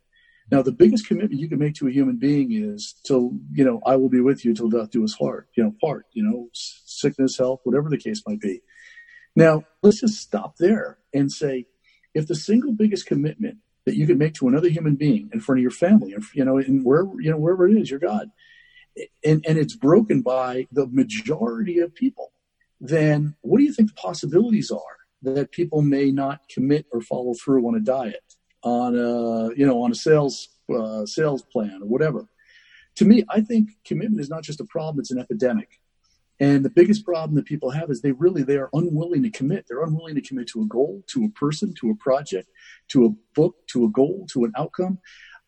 [0.49, 3.81] Now, the biggest commitment you can make to a human being is to, you know,
[3.85, 6.47] I will be with you till death do us part, you know, part, you know,
[6.53, 8.61] sickness, health, whatever the case might be.
[9.35, 11.65] Now, let's just stop there and say,
[12.13, 15.59] if the single biggest commitment that you can make to another human being in front
[15.59, 18.31] of your family, you know, and wherever, you know, wherever it is, your God,
[19.23, 22.31] and, and it's broken by the majority of people,
[22.79, 27.33] then what do you think the possibilities are that people may not commit or follow
[27.33, 28.21] through on a diet?
[28.63, 32.27] on a you know on a sales uh, sales plan or whatever.
[32.95, 35.79] To me, I think commitment is not just a problem; it's an epidemic.
[36.39, 39.65] And the biggest problem that people have is they really they are unwilling to commit.
[39.67, 42.49] They're unwilling to commit to a goal, to a person, to a project,
[42.89, 44.99] to a book, to a goal, to an outcome,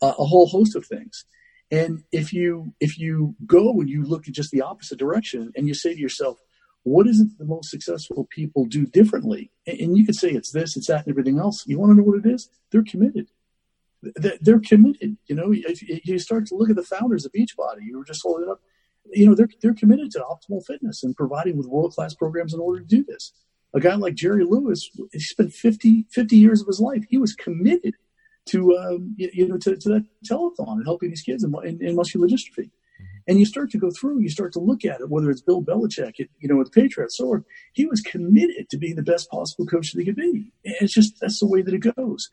[0.01, 1.25] uh, a whole host of things.
[1.71, 5.67] And if you if you go and you look at just the opposite direction and
[5.67, 6.39] you say to yourself,
[6.83, 9.51] what is it the most successful people do differently?
[9.67, 11.65] And you could say it's this, it's that, and everything else.
[11.67, 12.49] You want to know what it is?
[12.71, 13.27] They're committed.
[14.01, 15.17] They're committed.
[15.27, 17.81] You know, you start to look at the founders of Beachbody.
[17.81, 18.61] You were just holding it up.
[19.11, 22.59] You know, they're they're committed to optimal fitness and providing with world class programs in
[22.59, 23.33] order to do this.
[23.73, 27.05] A guy like Jerry Lewis, he spent 50, 50 years of his life.
[27.09, 27.95] He was committed
[28.51, 31.95] to um, you, know to, to that telethon and helping these kids in, in, in
[31.95, 32.69] muscular dystrophy.
[33.27, 35.63] And you start to go through, you start to look at it, whether it's Bill
[35.63, 39.67] Belichick, you know, with the Patriots, or he was committed to being the best possible
[39.67, 40.51] coach that he could be.
[40.63, 42.27] It's just, that's the way that it goes.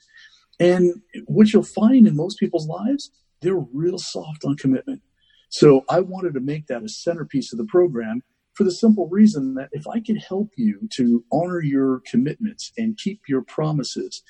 [0.58, 0.94] And
[1.26, 3.10] what you'll find in most people's lives,
[3.42, 5.02] they're real soft on commitment.
[5.50, 8.22] So I wanted to make that a centerpiece of the program
[8.54, 12.96] for the simple reason that if I could help you to honor your commitments and
[12.96, 14.22] keep your promises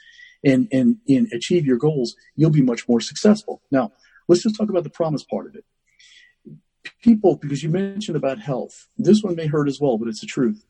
[0.44, 3.62] and, and, and achieve your goals, you'll be much more successful.
[3.70, 3.92] Now,
[4.28, 5.64] let's just talk about the promise part of it
[7.02, 10.26] people, because you mentioned about health, this one may hurt as well, but it's the
[10.26, 10.64] truth.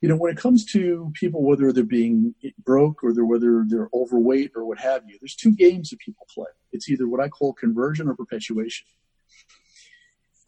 [0.00, 3.88] You know, when it comes to people, whether they're being broke or they're, whether they're
[3.94, 6.50] overweight or what have you, there's two games that people play.
[6.72, 8.86] It's either what I call conversion or perpetuation.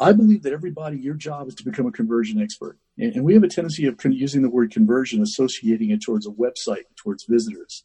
[0.00, 2.78] I believe that everybody, your job is to become a conversion expert.
[2.98, 6.84] And we have a tendency of using the word conversion, associating it towards a website,
[6.96, 7.84] towards visitors,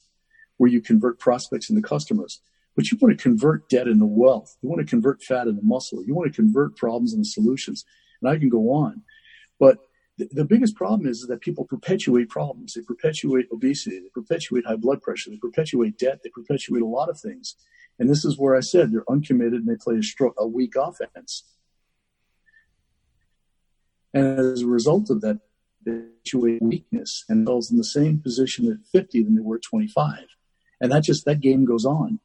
[0.63, 2.39] where you convert prospects into customers.
[2.73, 4.55] But you want to convert debt into wealth.
[4.61, 6.01] You want to convert fat into muscle.
[6.05, 7.83] You want to convert problems into solutions.
[8.21, 9.01] And I can go on.
[9.59, 9.79] But
[10.17, 12.75] the, the biggest problem is, is that people perpetuate problems.
[12.75, 13.99] They perpetuate obesity.
[13.99, 15.31] They perpetuate high blood pressure.
[15.31, 16.21] They perpetuate debt.
[16.23, 17.57] They perpetuate a lot of things.
[17.99, 20.75] And this is where I said they're uncommitted and they play a, stro- a weak
[20.77, 21.43] offense.
[24.13, 25.41] And as a result of that,
[25.85, 29.63] they perpetuate weakness and themselves in the same position at 50 than they were at
[29.63, 30.19] 25.
[30.83, 32.19] And that just, that game goes on.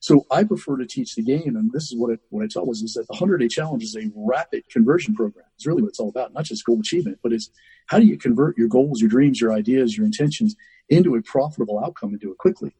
[0.00, 2.64] So I prefer to teach the game, and this is what I, what I tell
[2.64, 5.44] was is that the 100 day challenge is a rapid conversion program.
[5.54, 7.50] It's really what it's all about, not just goal achievement, but it's
[7.86, 10.56] how do you convert your goals, your dreams, your ideas, your intentions
[10.88, 12.72] into a profitable outcome and do it quickly.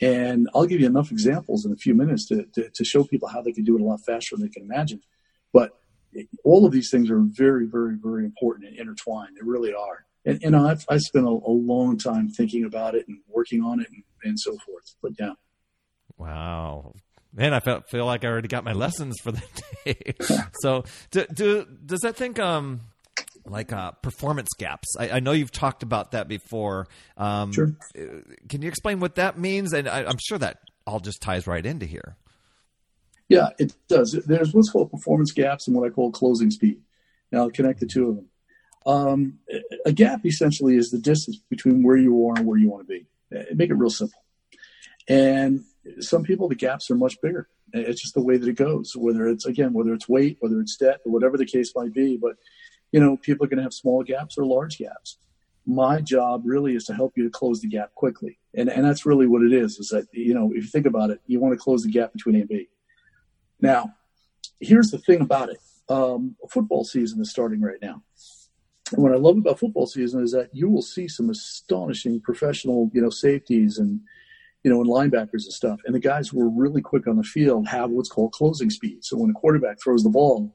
[0.00, 3.26] And I'll give you enough examples in a few minutes to, to, to show people
[3.26, 5.00] how they can do it a lot faster than they can imagine.
[5.52, 5.72] But
[6.44, 9.34] all of these things are very, very, very important and intertwined.
[9.34, 10.06] They really are.
[10.24, 13.80] And, and I've, I spent a, a long time thinking about it and working on
[13.80, 14.94] it and, and so forth.
[15.02, 15.32] But yeah.
[16.16, 16.94] Wow.
[17.32, 19.42] Man, I felt, feel like I already got my lessons for the
[19.84, 20.14] day.
[20.60, 22.80] so, do, do, does that think um,
[23.44, 24.88] like uh, performance gaps?
[24.98, 26.88] I, I, know you've talked about that before.
[27.16, 27.76] Um, sure.
[27.96, 29.72] Uh, can you explain what that means?
[29.72, 32.16] And I, I'm sure that all just ties right into here.
[33.28, 34.12] Yeah, it does.
[34.26, 36.80] There's what's called performance gaps and what I call closing speed.
[37.30, 38.26] Now, I'll connect the two of them.
[38.86, 39.38] Um,
[39.84, 42.92] a gap essentially is the distance between where you are and where you want to
[42.92, 43.06] be.
[43.30, 44.22] Make it real simple.
[45.08, 45.64] And
[46.00, 47.48] some people the gaps are much bigger.
[47.72, 48.94] It's just the way that it goes.
[48.96, 52.16] Whether it's again, whether it's weight, whether it's debt, or whatever the case might be.
[52.16, 52.36] But
[52.92, 55.18] you know, people are going to have small gaps or large gaps.
[55.68, 58.38] my job really is to help you to close the gap quickly.
[58.54, 61.10] And, and that's really what it is, is that, you know, if you think about
[61.10, 62.68] it, you want to close the gap between A and B.
[63.60, 63.92] Now,
[64.60, 65.58] here's the thing about it.
[65.90, 68.02] Um, football season is starting right now.
[68.92, 72.90] And what I love about football season is that you will see some astonishing professional,
[72.92, 74.00] you know, safeties and,
[74.62, 75.80] you know, and linebackers and stuff.
[75.84, 79.04] And the guys who are really quick on the field have what's called closing speed.
[79.04, 80.54] So when a quarterback throws the ball,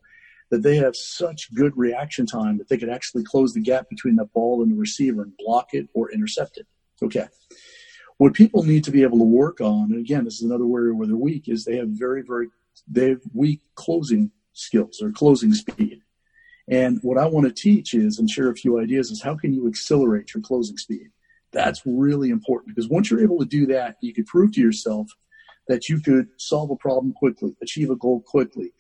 [0.54, 4.15] that they have such good reaction time that they could actually close the gap between
[4.15, 6.67] the ball and the receiver and block it or intercept it.
[7.02, 7.28] Okay.
[8.17, 10.93] What people need to be able to work on, and again, this is another area
[10.93, 12.50] where they're weak, is they have very, very
[12.88, 16.03] they have weak closing skills or closing speed.
[16.69, 19.54] And what I want to teach is and share a few ideas is how can
[19.54, 21.10] you accelerate your closing speed?
[21.52, 25.10] That's really important because once you're able to do that, you can prove to yourself
[25.67, 28.73] that you could solve a problem quickly, achieve a goal quickly,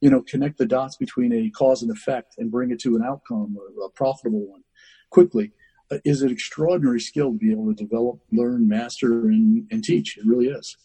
[0.00, 3.02] you know, connect the dots between a cause and effect and bring it to an
[3.02, 4.62] outcome, a profitable one
[5.10, 5.52] quickly.
[5.92, 10.16] Uh, is an extraordinary skill to be able to develop, learn, master, and, and teach.
[10.16, 10.76] It really is.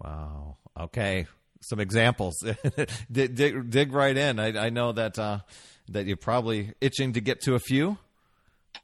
[0.00, 0.56] Wow.
[0.76, 1.28] Okay
[1.60, 2.36] some examples.
[3.12, 4.38] dig, dig, dig, right in.
[4.38, 5.40] I, I know that uh,
[5.88, 7.98] that you're probably itching to get to a few.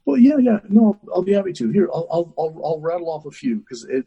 [0.05, 0.59] Well, yeah, yeah.
[0.69, 1.69] No, I'll be happy to.
[1.69, 4.05] Here, I'll I'll I'll, I'll rattle off a few because it,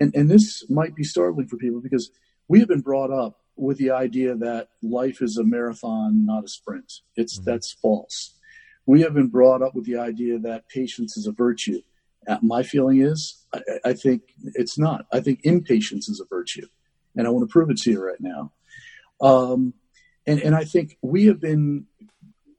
[0.00, 2.10] and and this might be startling for people because
[2.48, 6.48] we have been brought up with the idea that life is a marathon, not a
[6.48, 6.92] sprint.
[7.16, 7.50] It's mm-hmm.
[7.50, 8.34] that's false.
[8.86, 11.80] We have been brought up with the idea that patience is a virtue.
[12.28, 14.22] Uh, my feeling is, I, I think
[14.54, 15.06] it's not.
[15.12, 16.66] I think impatience is a virtue
[17.16, 18.52] and I want to prove it to you right now.
[19.20, 19.74] Um,
[20.26, 21.86] and, and I think we have been,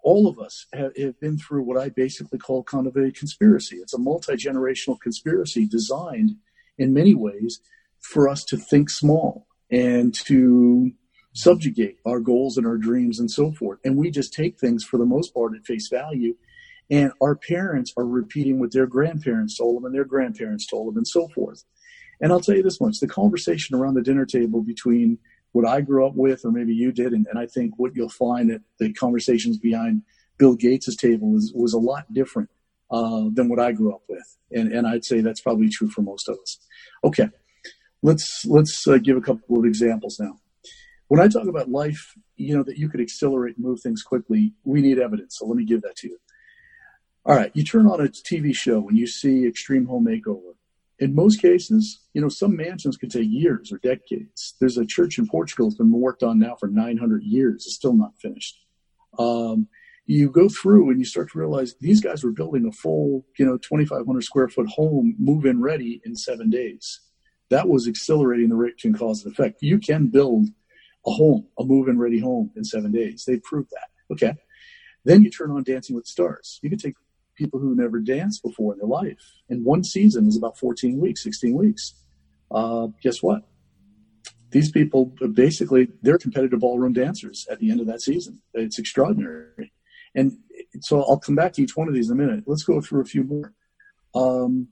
[0.04, 3.78] all of us have, have been through what I basically call kind of a conspiracy.
[3.78, 6.36] It's a multi generational conspiracy designed
[6.78, 7.60] in many ways
[8.00, 10.92] for us to think small and to
[11.34, 13.80] subjugate our goals and our dreams and so forth.
[13.84, 16.36] And we just take things for the most part at face value.
[16.90, 20.98] And our parents are repeating what their grandparents told them and their grandparents told them
[20.98, 21.64] and so forth.
[22.20, 25.20] And I'll tell you this much the conversation around the dinner table between
[25.52, 28.10] what I grew up with, or maybe you did, and, and I think what you'll
[28.10, 30.04] find that the conversations behind
[30.38, 32.50] Bill Gates' table was, was a lot different
[32.92, 34.38] uh, than what I grew up with.
[34.52, 36.60] And, and I'd say that's probably true for most of us.
[37.04, 37.30] Okay,
[38.02, 40.38] let's, let's uh, give a couple of examples now.
[41.08, 44.54] When I talk about life, you know, that you could accelerate and move things quickly,
[44.64, 45.38] we need evidence.
[45.40, 46.18] So let me give that to you.
[47.26, 50.57] All right, you turn on a TV show and you see Extreme Home Makeover
[51.00, 54.56] in most cases, you know, some mansions could take years or decades.
[54.60, 57.66] There's a church in Portugal that's been worked on now for 900 years.
[57.66, 58.60] It's still not finished.
[59.20, 59.68] Um,
[60.08, 63.46] you go through and you start to realize these guys were building a full, you
[63.46, 67.02] know, 2,500 square foot home, move in ready in seven days.
[67.50, 69.62] That was accelerating the rate and cause and effect.
[69.62, 70.48] You can build
[71.06, 73.26] a home, a move in ready home in seven days.
[73.26, 74.14] They proved that.
[74.14, 74.34] Okay.
[75.06, 76.60] Then you turn on Dancing with Stars.
[76.64, 76.96] You can take
[77.38, 79.22] people who never danced before in their life.
[79.50, 81.94] And one season is about 14 weeks, 16 weeks.
[82.52, 83.44] Uh, guess what?
[84.52, 88.42] These people basically they're competitive ballroom dancers at the end of that season.
[88.54, 89.74] It's extraordinary.
[90.16, 90.38] And
[90.82, 92.46] so I'll come back to each one of these in a minute.
[92.48, 93.54] Let's go through a few more.
[94.16, 94.70] Um,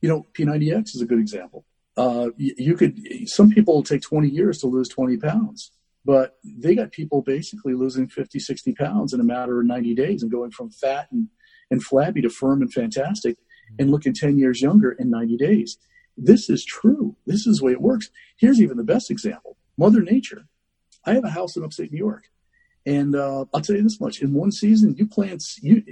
[0.00, 1.64] you know, P90X is a good example.
[1.96, 5.72] Uh, you, you could, some people take 20 years to lose 20 pounds,
[6.04, 10.22] but they got people basically losing 50, 60 pounds in a matter of 90 days
[10.22, 11.28] and going from fat and
[11.70, 13.36] and flabby to firm and fantastic
[13.78, 15.78] and looking 10 years younger in 90 days.
[16.16, 17.16] This is true.
[17.26, 18.10] This is the way it works.
[18.38, 20.46] Here's even the best example Mother Nature.
[21.04, 22.24] I have a house in upstate New York.
[22.86, 25.42] And uh, I'll tell you this much: in one season, you plant.
[25.60, 25.82] You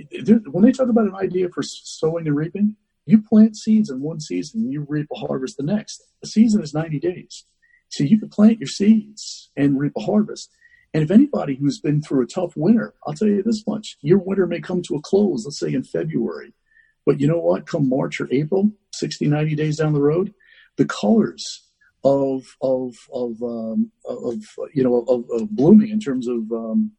[0.51, 4.21] when they talk about an idea for sowing and reaping, you plant seeds in one
[4.21, 6.05] season, and you reap a harvest the next.
[6.23, 7.47] A season is ninety days,
[7.89, 10.51] so you can plant your seeds and reap a harvest.
[10.95, 14.19] And if anybody who's been through a tough winter, I'll tell you this much your
[14.19, 16.55] winter may come to a close, let's say in February.
[17.05, 17.67] But you know what?
[17.67, 20.33] Come March or April, 60, 90 days down the road,
[20.77, 21.69] the colors
[22.05, 26.93] of, of, of, um, of you know, of, of, blooming in terms of um,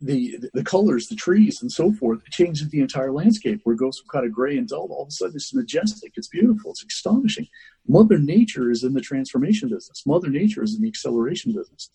[0.00, 3.98] the, the colors, the trees, and so forth, changes the entire landscape where it goes
[3.98, 4.88] from kind of gray and dull.
[4.90, 6.12] All of a sudden, it's majestic.
[6.16, 6.70] It's beautiful.
[6.70, 7.48] It's astonishing.
[7.86, 10.04] Mother Nature is in the transformation business.
[10.06, 11.90] Mother Nature is in the acceleration business.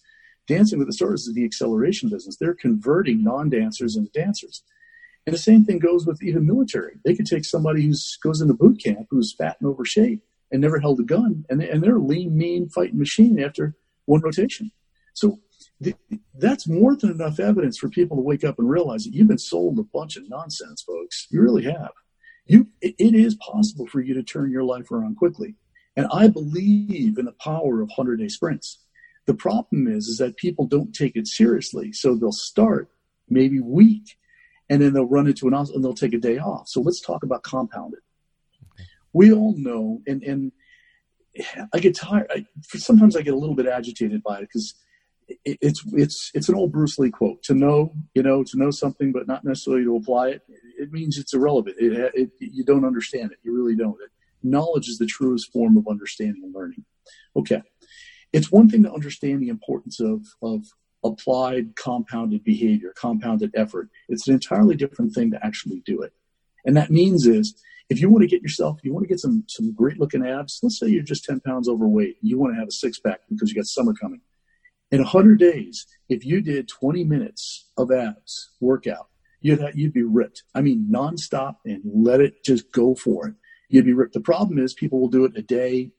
[0.47, 2.37] Dancing with the Stars is the acceleration business.
[2.37, 4.63] They're converting non-dancers into dancers.
[5.25, 6.95] And the same thing goes with even military.
[7.05, 10.21] They could take somebody who goes into boot camp who's fat and over shape
[10.51, 13.75] and never held a gun, and, and they're a lean, mean fighting machine after
[14.05, 14.71] one rotation.
[15.13, 15.39] So
[15.79, 15.95] the,
[16.35, 19.37] that's more than enough evidence for people to wake up and realize that you've been
[19.37, 21.27] sold a bunch of nonsense, folks.
[21.31, 21.91] You really have.
[22.45, 25.55] You, it, it is possible for you to turn your life around quickly.
[25.95, 28.79] And I believe in the power of 100 day sprints.
[29.25, 31.93] The problem is, is that people don't take it seriously.
[31.93, 32.89] So they'll start
[33.29, 34.17] maybe weak
[34.69, 36.67] and then they'll run into an and they'll take a day off.
[36.67, 37.99] So let's talk about compounded.
[39.13, 40.51] We all know, and and
[41.73, 42.27] I get tired.
[42.31, 44.73] I, sometimes I get a little bit agitated by it because
[45.27, 48.71] it, it's it's it's an old Bruce Lee quote: "To know, you know, to know
[48.71, 50.41] something, but not necessarily to apply it.
[50.79, 51.75] It means it's irrelevant.
[51.79, 53.37] It, it, you don't understand it.
[53.43, 53.97] You really don't.
[54.41, 56.83] Knowledge is the truest form of understanding and learning.
[57.35, 57.61] Okay,
[58.33, 60.65] it's one thing to understand the importance of of
[61.05, 63.89] applied compounded behavior, compounded effort.
[64.09, 66.13] It's an entirely different thing to actually do it.
[66.65, 67.55] And that means is
[67.89, 70.59] if you want to get yourself, you want to get some some great looking abs.
[70.63, 72.17] Let's say you're just 10 pounds overweight.
[72.21, 74.21] You want to have a six pack because you got summer coming.
[74.91, 79.07] In 100 days, if you did 20 minutes of abs workout,
[79.41, 80.43] you'd have, you'd be ripped.
[80.53, 83.35] I mean, nonstop and let it just go for it.
[83.69, 84.13] You'd be ripped.
[84.13, 85.91] The problem is people will do it a day,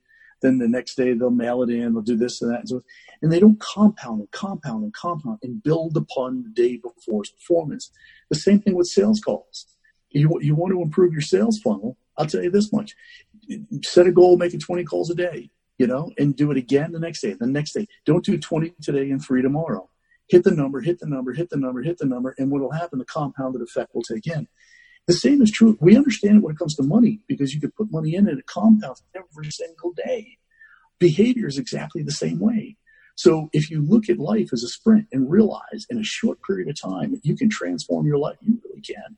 [0.44, 2.82] then the next day they'll mail it in, they'll do this and that, and so
[3.22, 7.90] and they don't compound and compound and compound and build upon the day before's performance.
[8.28, 9.66] The same thing with sales calls.
[10.10, 11.96] You you want to improve your sales funnel?
[12.18, 12.94] I'll tell you this much:
[13.82, 17.00] set a goal, making 20 calls a day, you know, and do it again the
[17.00, 17.86] next day, the next day.
[18.04, 19.88] Don't do 20 today and three tomorrow.
[20.28, 22.70] Hit the number, hit the number, hit the number, hit the number, and what will
[22.70, 22.98] happen?
[22.98, 24.46] The compounded effect will take in.
[25.06, 25.76] The same is true.
[25.80, 28.38] We understand it when it comes to money because you could put money in and
[28.38, 30.38] it compounds every single day.
[30.98, 32.76] Behavior is exactly the same way.
[33.16, 36.68] So if you look at life as a sprint and realize in a short period
[36.68, 39.16] of time you can transform your life, you really can.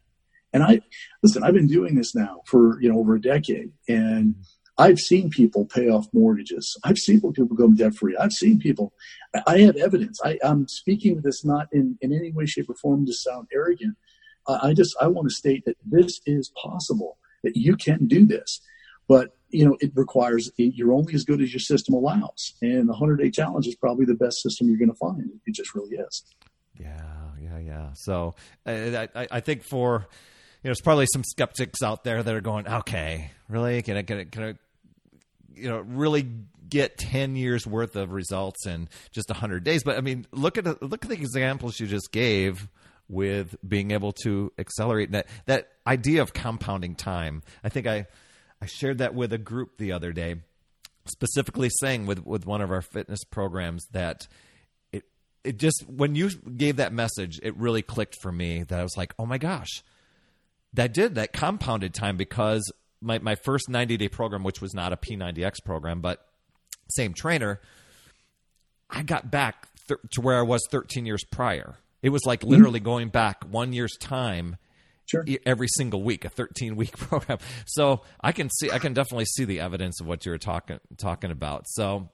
[0.52, 0.80] And I
[1.22, 4.34] listen, I've been doing this now for you know over a decade, and
[4.78, 6.78] I've seen people pay off mortgages.
[6.84, 8.16] I've seen people become debt free.
[8.16, 8.92] I've seen people.
[9.46, 10.20] I have evidence.
[10.22, 13.96] I, am speaking this not in, in any way, shape, or form to sound arrogant.
[14.48, 17.18] I just I want to state that this is possible.
[17.42, 18.60] That you can do this,
[19.06, 22.94] but you know it requires you're only as good as your system allows, and the
[22.94, 25.30] hundred day challenge is probably the best system you're going to find.
[25.46, 26.22] It just really is.
[26.80, 27.02] Yeah,
[27.40, 27.92] yeah, yeah.
[27.94, 28.34] So
[28.64, 30.06] I, I, I think for
[30.66, 33.82] you know, there's probably some skeptics out there that are going, okay, really?
[33.82, 34.54] Can I, can I, can I
[35.54, 36.28] you know, really
[36.68, 39.84] get 10 years worth of results in just 100 days?
[39.84, 42.68] But I mean, look at look at the examples you just gave
[43.08, 47.42] with being able to accelerate that that idea of compounding time.
[47.62, 48.06] I think I
[48.60, 50.36] I shared that with a group the other day,
[51.06, 54.26] specifically saying with with one of our fitness programs that
[54.92, 55.04] it
[55.44, 58.96] it just when you gave that message, it really clicked for me that I was
[58.96, 59.82] like, oh my gosh,
[60.72, 64.92] that did that compounded time because my my first 90 day program, which was not
[64.92, 66.26] a P90X program, but
[66.88, 67.60] same trainer,
[68.88, 72.80] I got back th- to where I was 13 years prior it was like literally
[72.80, 72.84] mm-hmm.
[72.84, 74.56] going back one year's time
[75.06, 75.24] Sure.
[75.44, 77.38] every single week, a 13 week program.
[77.64, 80.80] So I can see, I can definitely see the evidence of what you were talking
[80.98, 81.68] talking about.
[81.68, 82.10] So,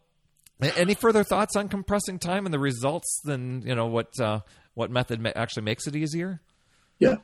[0.61, 4.41] any further thoughts on compressing time and the results than you know what uh,
[4.75, 6.43] what method actually makes it easier?
[6.99, 7.17] Yeah,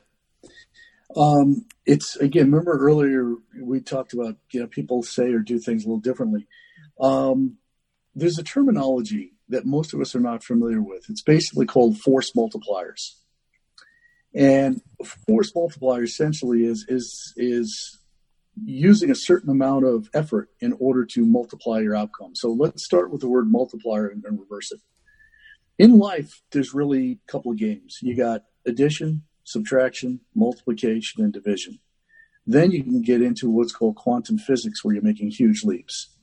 [1.15, 2.51] um, it's again.
[2.51, 6.47] Remember earlier we talked about you know people say or do things a little differently.
[6.99, 7.57] Um,
[8.15, 11.09] there's a terminology that most of us are not familiar with.
[11.09, 13.15] It's basically called force multipliers.
[14.33, 14.81] And
[15.27, 17.99] force multiplier essentially is is is
[18.63, 22.35] using a certain amount of effort in order to multiply your outcome.
[22.35, 24.79] So let's start with the word multiplier and, and reverse it.
[25.77, 27.99] In life, there's really a couple of games.
[28.01, 31.79] You got addition, subtraction, multiplication, and division.
[32.45, 36.15] Then you can get into what's called quantum physics, where you're making huge leaps.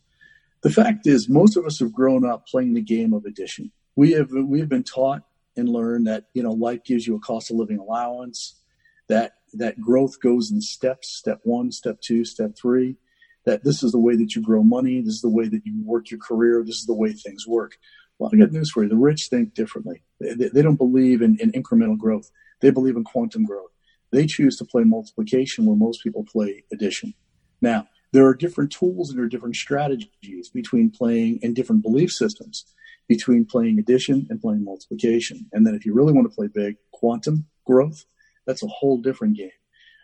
[0.67, 3.71] The fact is, most of us have grown up playing the game of addition.
[3.95, 5.23] We have we have been taught
[5.57, 8.61] and learned that you know life gives you a cost of living allowance,
[9.07, 12.97] that that growth goes in steps, step one, step two, step three.
[13.45, 15.85] That this is the way that you grow money, this is the way that you
[15.85, 17.79] work your career, this is the way things work.
[18.19, 18.89] Well, I got news for you.
[18.89, 20.03] The rich think differently.
[20.19, 22.29] They, they don't believe in, in incremental growth.
[22.61, 23.71] They believe in quantum growth.
[24.11, 27.15] They choose to play multiplication where most people play addition.
[27.63, 32.13] Now, there are different tools and there are different strategies between playing and different belief
[32.13, 32.65] systems
[33.09, 35.47] between playing addition and playing multiplication.
[35.53, 38.05] And then if you really want to play big, quantum growth,
[38.47, 39.51] that's a whole different game.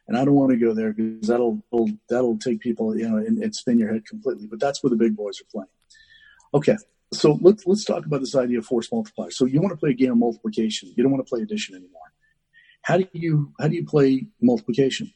[0.09, 1.63] And I don't want to go there because that'll
[2.09, 4.47] that'll take people, you know, and, and spin your head completely.
[4.47, 5.69] But that's where the big boys are playing.
[6.55, 6.77] Okay,
[7.13, 9.31] so let's let's talk about this idea of force multiplier.
[9.31, 10.93] So you want to play a game of multiplication.
[10.97, 12.01] You don't want to play addition anymore.
[12.83, 15.13] How do you how do you play multiplication?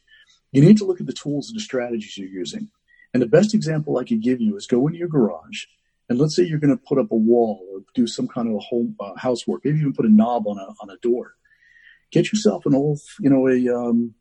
[0.53, 2.69] You need to look at the tools and the strategies you're using.
[3.17, 5.65] And the best example I could give you is go into your garage
[6.07, 8.53] and let's say you're going to put up a wall or do some kind of
[8.53, 11.33] a home uh, housework, maybe even put a knob on a on a door.
[12.11, 14.13] Get yourself an old, you know, a um,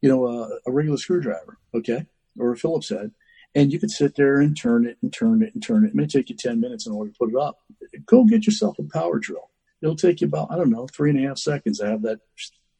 [0.00, 2.06] you know, a, a regular screwdriver, okay,
[2.38, 3.10] or a Phillips head,
[3.54, 5.88] and you could sit there and turn it and turn it and turn it.
[5.88, 7.58] It may take you ten minutes in order to put it up.
[8.06, 9.50] Go get yourself a power drill.
[9.82, 12.20] It'll take you about I don't know three and a half seconds to have that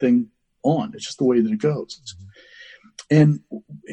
[0.01, 0.29] thing
[0.63, 0.93] on.
[0.95, 2.01] It's just the way that it goes.
[3.11, 3.41] And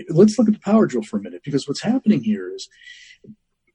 [0.09, 2.69] let's look at the power drill for a minute, because what's happening here is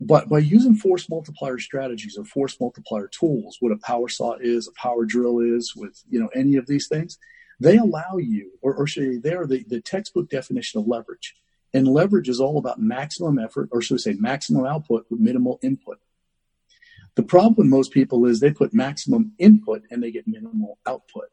[0.00, 4.68] by, by using force multiplier strategies or force multiplier tools, what a power saw is,
[4.68, 7.18] a power drill is, with you know any of these things,
[7.60, 11.34] they allow you, or, or should they are the, the textbook definition of leverage.
[11.72, 15.58] And leverage is all about maximum effort, or should we say maximum output with minimal
[15.62, 15.98] input.
[17.16, 21.26] The problem with most people is they put maximum input and they get minimal output.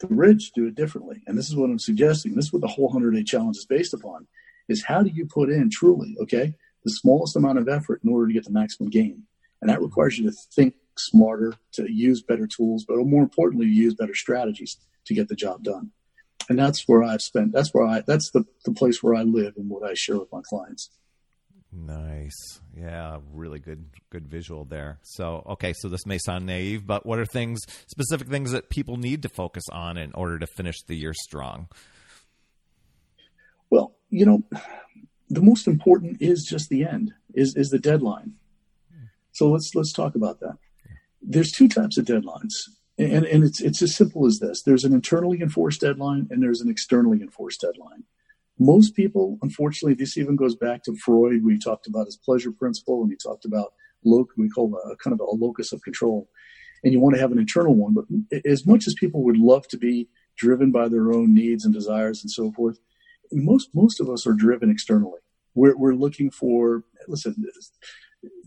[0.00, 1.22] The rich do it differently.
[1.26, 2.34] And this is what I'm suggesting.
[2.34, 4.26] This is what the whole 100 day challenge is based upon
[4.68, 8.28] is how do you put in truly, okay, the smallest amount of effort in order
[8.28, 9.24] to get the maximum gain.
[9.60, 13.72] And that requires you to think smarter, to use better tools, but more importantly, to
[13.72, 14.76] use better strategies
[15.06, 15.90] to get the job done.
[16.48, 19.54] And that's where I've spent, that's where I, that's the, the place where I live
[19.56, 20.90] and what I share with my clients.
[21.86, 22.60] Nice.
[22.76, 24.98] Yeah, really good good visual there.
[25.02, 28.96] So, okay, so this may sound naive, but what are things specific things that people
[28.96, 31.68] need to focus on in order to finish the year strong?
[33.70, 34.42] Well, you know,
[35.28, 38.34] the most important is just the end, is is the deadline.
[39.32, 40.58] So let's let's talk about that.
[41.22, 42.54] There's two types of deadlines.
[43.00, 44.62] And, and it's it's as simple as this.
[44.62, 48.02] There's an internally enforced deadline and there's an externally enforced deadline
[48.58, 51.44] most people, unfortunately, this even goes back to Freud.
[51.44, 53.72] We talked about his pleasure principle, and he talked about
[54.04, 54.28] loc.
[54.36, 56.28] We call a kind of a locus of control,
[56.82, 57.94] and you want to have an internal one.
[57.94, 61.74] But as much as people would love to be driven by their own needs and
[61.74, 62.78] desires and so forth,
[63.32, 65.20] most most of us are driven externally.
[65.54, 67.34] We're we're looking for listen.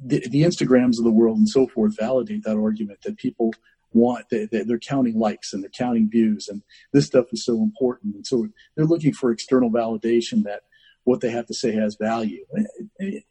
[0.03, 3.53] The, the Instagrams of the world and so forth validate that argument that people
[3.93, 6.61] want they, they're counting likes and they're counting views and
[6.93, 10.61] this stuff is so important and so they're looking for external validation that
[11.03, 12.45] what they have to say has value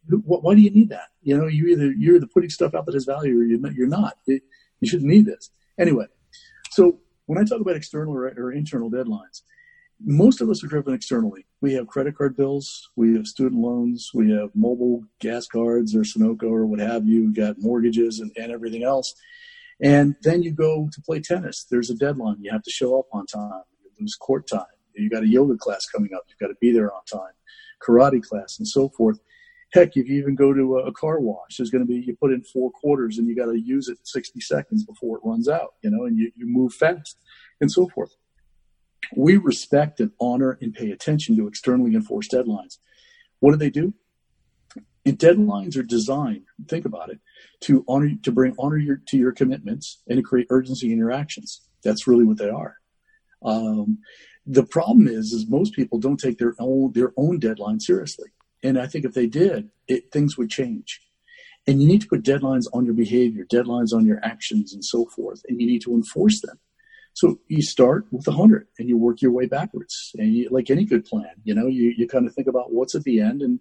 [0.08, 2.94] why do you need that you know you either you're either putting stuff out that
[2.94, 4.40] has value or you're not you
[4.84, 6.06] shouldn't need this anyway
[6.70, 9.42] so when i talk about external or, or internal deadlines
[10.04, 11.46] most of us are driven externally.
[11.60, 16.00] We have credit card bills, we have student loans, we have Mobil gas cards or
[16.00, 17.26] Sunoco or what have you.
[17.26, 19.14] We've got mortgages and, and everything else.
[19.82, 21.66] And then you go to play tennis.
[21.70, 22.36] There's a deadline.
[22.40, 23.62] You have to show up on time.
[23.82, 24.64] You lose court time.
[24.94, 26.24] You got a yoga class coming up.
[26.28, 27.32] You've got to be there on time.
[27.82, 29.18] Karate class and so forth.
[29.72, 32.32] Heck, if you even go to a, car wash, there's going to be you put
[32.32, 35.74] in four quarters and you got to use it 60 seconds before it runs out.
[35.82, 37.18] You know, and you, you move fast
[37.60, 38.16] and so forth.
[39.16, 42.78] We respect and honor and pay attention to externally enforced deadlines.
[43.38, 43.94] What do they do?
[45.06, 47.20] And deadlines are designed, think about it,
[47.62, 51.10] to honor to bring honor your, to your commitments and to create urgency in your
[51.10, 51.62] actions.
[51.82, 52.76] That's really what they are.
[53.42, 53.98] Um,
[54.46, 58.30] the problem is, is most people don't take their own their own deadline seriously,
[58.62, 61.00] and I think if they did, it, things would change.
[61.66, 65.06] And you need to put deadlines on your behavior, deadlines on your actions, and so
[65.06, 66.58] forth, and you need to enforce them.
[67.12, 70.12] So you start with a hundred and you work your way backwards.
[70.16, 72.94] And you, like any good plan, you know, you, you kind of think about what's
[72.94, 73.60] at the end and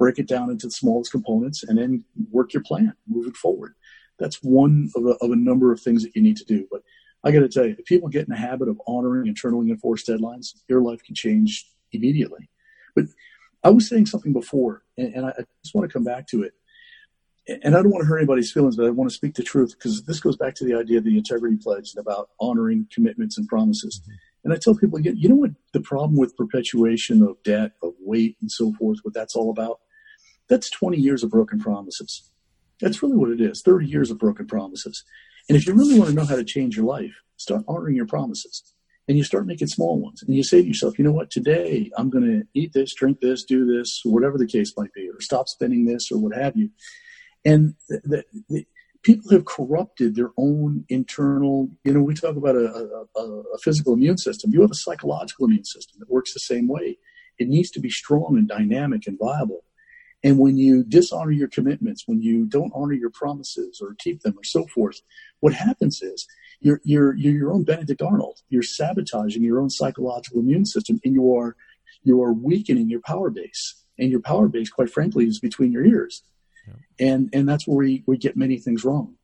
[0.00, 3.74] break it down into the smallest components, and then work your plan, move it forward.
[4.18, 6.66] That's one of a, of a number of things that you need to do.
[6.72, 6.80] But
[7.22, 10.08] I got to tell you, if people get in the habit of honoring internally enforced
[10.08, 12.48] deadlines, your life can change immediately.
[12.96, 13.04] But
[13.62, 15.32] I was saying something before, and, and I
[15.62, 16.54] just want to come back to it.
[17.62, 19.74] And I don't want to hurt anybody's feelings, but I want to speak the truth
[19.76, 23.36] because this goes back to the idea of the integrity pledge and about honoring commitments
[23.36, 24.00] and promises.
[24.44, 27.92] And I tell people again, you know what the problem with perpetuation of debt, of
[28.00, 29.80] weight, and so forth, what that's all about?
[30.50, 32.28] That's 20 years of broken promises.
[32.80, 35.04] That's really what it is 30 years of broken promises.
[35.48, 38.06] And if you really want to know how to change your life, start honoring your
[38.06, 38.62] promises.
[39.08, 40.22] And you start making small ones.
[40.22, 43.20] And you say to yourself, you know what, today I'm going to eat this, drink
[43.20, 46.56] this, do this, whatever the case might be, or stop spending this, or what have
[46.56, 46.70] you.
[47.44, 48.66] And the, the, the
[49.02, 53.94] people have corrupted their own internal, you know, we talk about a, a, a physical
[53.94, 54.52] immune system.
[54.52, 56.98] You have a psychological immune system that works the same way.
[57.38, 59.64] It needs to be strong and dynamic and viable.
[60.22, 64.36] And when you dishonor your commitments, when you don't honor your promises or keep them
[64.36, 65.00] or so forth,
[65.40, 66.26] what happens is
[66.60, 68.40] you're, you're, you're your own Benedict Arnold.
[68.50, 71.56] You're sabotaging your own psychological immune system and you are,
[72.02, 73.76] you are weakening your power base.
[73.98, 76.22] And your power base, quite frankly, is between your ears.
[76.66, 77.12] Yeah.
[77.12, 79.16] And, and that's where we, we get many things wrong.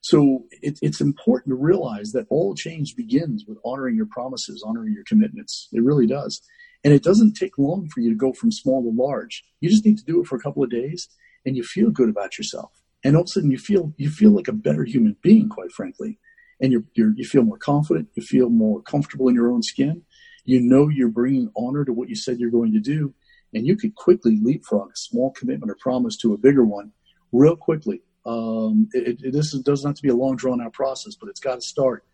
[0.00, 4.92] So it, it's important to realize that all change begins with honoring your promises, honoring
[4.92, 5.68] your commitments.
[5.72, 6.40] It really does.
[6.86, 9.44] And it doesn't take long for you to go from small to large.
[9.58, 11.08] You just need to do it for a couple of days
[11.44, 12.70] and you feel good about yourself.
[13.02, 15.72] And all of a sudden you feel, you feel like a better human being, quite
[15.72, 16.20] frankly.
[16.60, 18.10] And you're, you're, you feel more confident.
[18.14, 20.02] You feel more comfortable in your own skin.
[20.44, 23.12] You know you're bringing honor to what you said you're going to do.
[23.52, 26.92] And you could quickly leapfrog a small commitment or promise to a bigger one
[27.32, 28.02] real quickly.
[28.24, 31.28] Um, it, it, this is, doesn't have to be a long drawn out process, but
[31.30, 32.04] it's got to start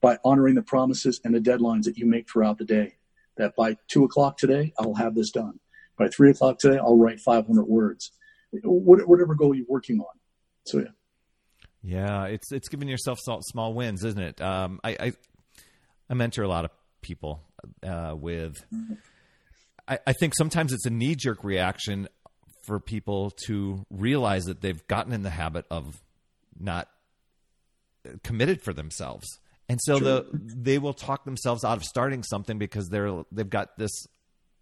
[0.00, 2.96] by honoring the promises and the deadlines that you make throughout the day.
[3.36, 5.58] That by two o'clock today, I'll have this done.
[5.98, 8.12] By three o'clock today, I'll write 500 words.
[8.62, 10.06] Whatever goal you're working on.
[10.66, 10.84] So yeah.
[11.82, 14.40] Yeah, it's it's giving yourself small wins, isn't it?
[14.40, 15.12] Um, I, I,
[16.08, 16.70] I mentor a lot of
[17.02, 17.42] people
[17.86, 18.64] uh, with.
[19.86, 22.08] I, I think sometimes it's a knee jerk reaction
[22.62, 26.02] for people to realize that they've gotten in the habit of
[26.58, 26.88] not
[28.22, 29.26] committed for themselves
[29.68, 30.04] and so sure.
[30.04, 34.06] the they will talk themselves out of starting something because they're they've got this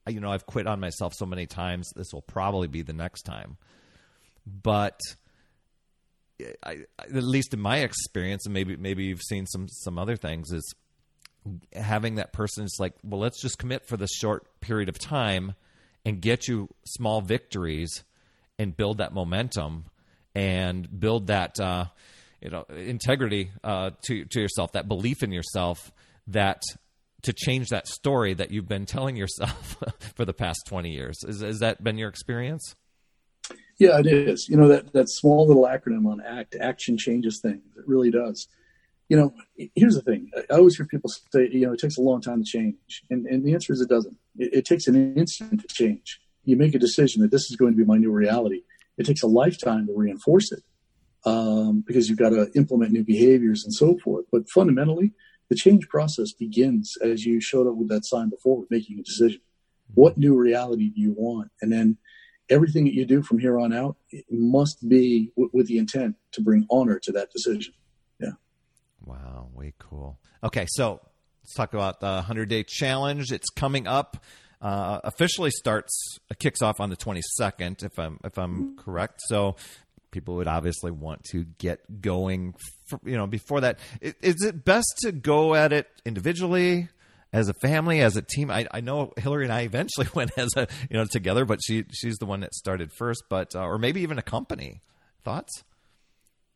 [0.09, 3.22] you know I've quit on myself so many times this will probably be the next
[3.22, 3.57] time
[4.46, 4.98] but
[6.64, 10.53] I, at least in my experience and maybe maybe you've seen some some other things
[10.53, 10.74] is
[11.72, 15.55] having that person is like well let's just commit for this short period of time
[16.05, 18.05] and get you small victories
[18.59, 19.86] and build that momentum
[20.34, 21.86] and build that uh,
[22.43, 25.93] you know integrity uh, to to yourself, that belief in yourself,
[26.26, 26.62] that
[27.22, 29.76] to change that story that you've been telling yourself
[30.16, 31.18] for the past twenty years.
[31.26, 32.74] Is, has that been your experience?
[33.78, 34.49] Yeah, it is.
[34.49, 37.62] You know that that small little acronym on ACT, action changes things.
[37.76, 38.49] It really does.
[39.09, 39.34] You know,
[39.74, 40.30] here's the thing.
[40.51, 43.26] I always hear people say, you know, it takes a long time to change, and
[43.26, 44.16] and the answer is it doesn't.
[44.36, 46.20] It, it takes an instant to change.
[46.45, 48.62] You make a decision that this is going to be my new reality.
[48.99, 50.62] It takes a lifetime to reinforce it
[51.25, 54.27] um, because you've got to implement new behaviors and so forth.
[54.33, 55.12] But fundamentally,
[55.49, 59.03] the change process begins as you showed up with that sign before with making a
[59.03, 59.41] decision.
[59.95, 61.51] What new reality do you want?
[61.61, 61.99] And then
[62.49, 63.97] everything that you do from here on out
[64.31, 67.75] must be w- with the intent to bring honor to that decision.
[68.18, 68.33] Yeah.
[69.05, 70.18] Wow, way cool.
[70.43, 71.01] Okay, so
[71.43, 73.33] let's talk about the 100 day challenge.
[73.33, 74.25] It's coming up.
[74.61, 79.57] Uh, officially starts kicks off on the 22nd if i'm if i'm correct so
[80.13, 82.55] people would obviously want to get going
[82.89, 83.81] for, you know before that.
[84.01, 86.89] Is it best to go at it individually
[87.33, 88.51] as a family as a team?
[88.51, 91.85] I, I know hillary and i eventually went as a you know together but she
[91.91, 94.83] she's the one that started first but uh, or maybe even a company.
[95.25, 95.65] Thoughts?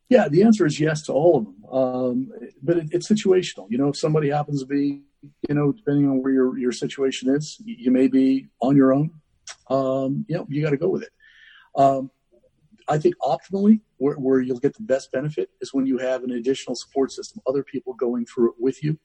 [0.07, 1.65] Yeah the answer is yes to all of them.
[1.69, 2.31] Um,
[2.63, 3.67] but it, it's situational.
[3.69, 5.01] You know if somebody happens to be
[5.49, 9.11] you know depending on where your, your situation is you may be on your own.
[9.69, 11.09] Um, you know you got to go with it.
[11.75, 12.09] Um,
[12.87, 16.31] I think optimally, where, where, you'll get the best benefit is when you have an
[16.31, 18.97] additional support system, other people going through it with you,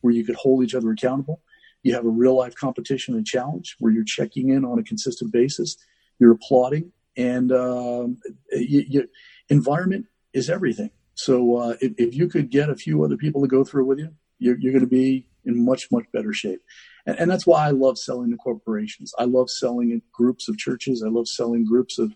[0.00, 1.40] where you could hold each other accountable.
[1.82, 5.32] You have a real life competition and challenge where you're checking in on a consistent
[5.32, 5.76] basis,
[6.18, 8.18] you're applauding, and um,
[8.52, 9.08] you, you,
[9.48, 10.90] environment is everything.
[11.14, 13.98] So uh, if, if, you could get a few other people to go through with
[13.98, 16.60] you, you're, you're going to be in much much better shape.
[17.06, 19.12] And, and that's why I love selling to corporations.
[19.18, 21.02] I love selling in groups of churches.
[21.02, 22.14] I love selling groups of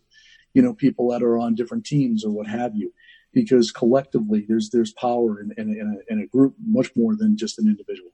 [0.54, 2.92] you know, people that are on different teams or what have you,
[3.32, 7.36] because collectively there's there's power in, in, in, a, in a, group much more than
[7.36, 8.10] just an individual.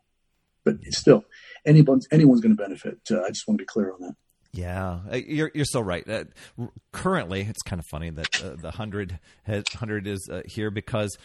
[0.65, 1.25] But still,
[1.65, 2.99] anyone's anyone's going to benefit.
[3.11, 4.17] Uh, I just want to be clear on that.
[4.53, 6.09] Yeah, uh, you're you're so right.
[6.09, 6.25] Uh,
[6.93, 11.17] currently, it's kind of funny that uh, the hundred hundred is uh, here because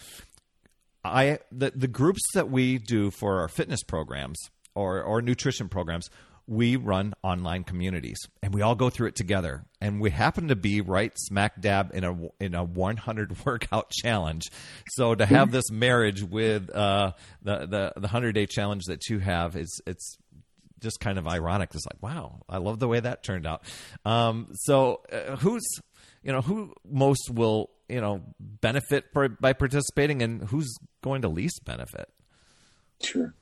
[1.03, 4.37] I the the groups that we do for our fitness programs
[4.75, 6.09] or or nutrition programs
[6.47, 9.65] we run online communities and we all go through it together.
[9.81, 14.43] And we happen to be right smack dab in a in a 100 workout challenge.
[14.89, 19.19] So to have this marriage with uh, the the the 100 day challenge that you
[19.19, 20.17] have is it's
[20.79, 21.71] just kind of ironic.
[21.73, 23.63] It's like wow i love the way that turned out.
[24.05, 25.65] Um, so uh, who's
[26.23, 31.65] you know who most will you know benefit by participating and who's going to least
[31.65, 32.09] benefit?
[33.01, 33.33] Sure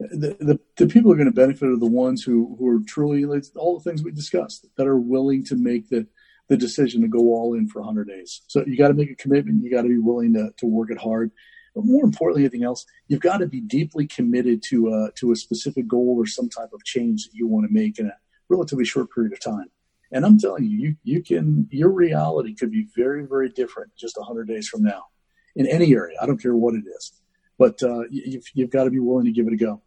[0.00, 2.80] the, the, the people who are going to benefit are the ones who, who are
[2.86, 3.24] truly
[3.56, 6.06] all the things we discussed that are willing to make the,
[6.48, 8.42] the decision to go all in for 100 days.
[8.46, 9.64] So you got to make a commitment.
[9.64, 11.32] You got to be willing to, to work it hard.
[11.74, 15.36] But more importantly, anything else, you've got to be deeply committed to a, to a
[15.36, 18.16] specific goal or some type of change that you want to make in a
[18.48, 19.66] relatively short period of time.
[20.10, 24.16] And I'm telling you, you, you can, your reality could be very, very different just
[24.16, 25.06] 100 days from now
[25.54, 26.16] in any area.
[26.22, 27.20] I don't care what it is,
[27.58, 29.82] but uh, you've, you've got to be willing to give it a go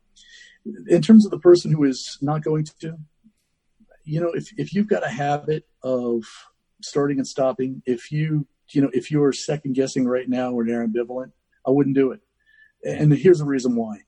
[0.87, 2.97] in terms of the person who is not going to,
[4.03, 6.23] you know, if, if you've got a habit of
[6.81, 10.85] starting and stopping, if you, you know, if you're second guessing right now or they're
[10.85, 11.31] ambivalent,
[11.65, 12.21] I wouldn't do it.
[12.83, 13.99] And here's the reason why.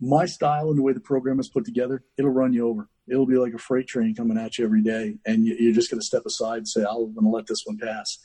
[0.00, 2.88] My style and the way the program is put together, it'll run you over.
[3.06, 6.00] It'll be like a freight train coming at you every day, and you're just going
[6.00, 8.18] to step aside and say, "I'm going to let this one pass,"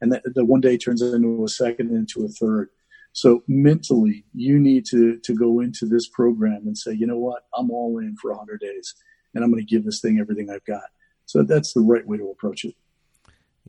[0.00, 2.70] and that the one day turns into a second, into a third,
[3.12, 7.44] so mentally, you need to to go into this program and say, you know what,
[7.56, 8.94] I'm all in for 100 days,
[9.34, 10.84] and I'm going to give this thing everything I've got.
[11.26, 12.74] So that's the right way to approach it.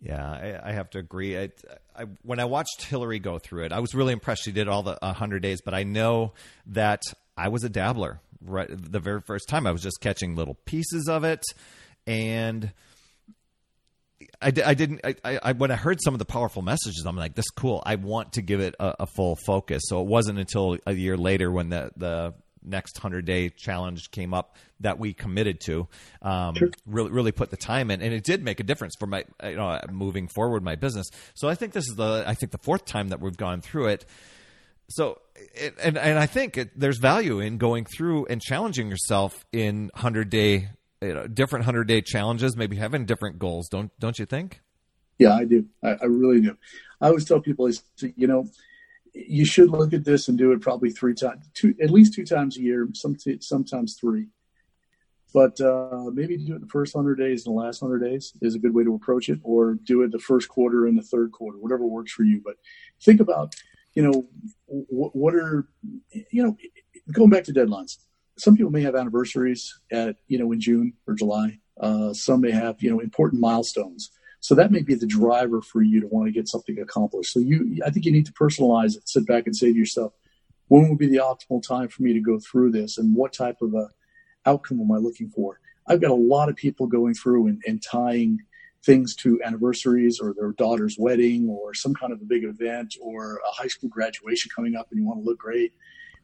[0.01, 1.37] Yeah, I, I, have to agree.
[1.37, 1.49] I,
[1.93, 4.43] I, when I watched Hillary go through it, I was really impressed.
[4.43, 6.31] She did all the 100 days, but I know
[6.67, 7.01] that
[7.35, 8.21] I was a dabbler.
[8.41, 11.43] Right, the very first time, I was just catching little pieces of it,
[12.07, 12.71] and
[14.41, 15.01] I, I didn't.
[15.03, 17.81] I, I, when I heard some of the powerful messages, I'm like, "This is cool.
[17.85, 21.17] I want to give it a, a full focus." So it wasn't until a year
[21.17, 25.87] later when the the next 100 day challenge came up that we committed to
[26.21, 26.69] um, sure.
[26.85, 29.55] really really put the time in and it did make a difference for my you
[29.55, 32.85] know moving forward my business so i think this is the i think the fourth
[32.85, 34.05] time that we've gone through it
[34.89, 35.19] so
[35.55, 39.89] it, and and i think it, there's value in going through and challenging yourself in
[39.93, 40.69] 100 day
[41.01, 44.61] you know, different 100 day challenges maybe having different goals don't don't you think
[45.17, 46.57] yeah i do i, I really do
[47.01, 47.69] i always tell people
[48.15, 48.45] you know
[49.13, 52.25] you should look at this and do it probably three times, two at least two
[52.25, 54.27] times a year, some sometimes three.
[55.33, 58.55] But uh, maybe do it the first hundred days and the last hundred days is
[58.55, 61.31] a good way to approach it, or do it the first quarter and the third
[61.31, 62.41] quarter, whatever works for you.
[62.43, 62.55] But
[63.01, 63.53] think about,
[63.93, 64.27] you know,
[64.67, 65.67] what are,
[66.31, 66.57] you know,
[67.11, 67.97] going back to deadlines.
[68.39, 71.59] Some people may have anniversaries at, you know, in June or July.
[71.79, 74.11] Uh, some may have, you know, important milestones
[74.41, 77.33] so that may be the driver for you to want to get something accomplished.
[77.33, 79.07] So you, I think you need to personalize it.
[79.07, 80.13] Sit back and say to yourself,
[80.67, 83.57] when would be the optimal time for me to go through this, and what type
[83.61, 83.89] of a
[84.45, 85.59] outcome am I looking for?
[85.87, 88.39] I've got a lot of people going through and, and tying
[88.85, 93.37] things to anniversaries or their daughter's wedding or some kind of a big event or
[93.37, 95.73] a high school graduation coming up and you want to look great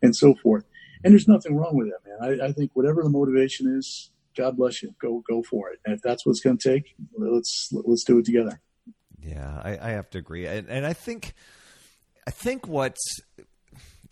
[0.01, 0.63] and so forth.
[1.03, 2.39] And there's nothing wrong with that, man.
[2.41, 4.93] I, I think whatever the motivation is, God bless you.
[5.01, 5.79] Go go for it.
[5.85, 8.59] And if that's what's going to take, let's let's do it together.
[9.19, 11.33] Yeah, I, I have to agree, and, and I think
[12.27, 12.95] I think what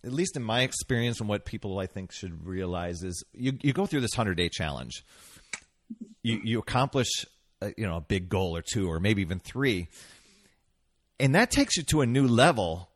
[0.04, 3.74] at least in my experience and what people I think should realize is you you
[3.74, 5.06] go through this hundred day challenge,
[6.24, 7.08] you you accomplish
[7.62, 9.88] a, you know a big goal or two or maybe even three,
[11.20, 12.90] and that takes you to a new level,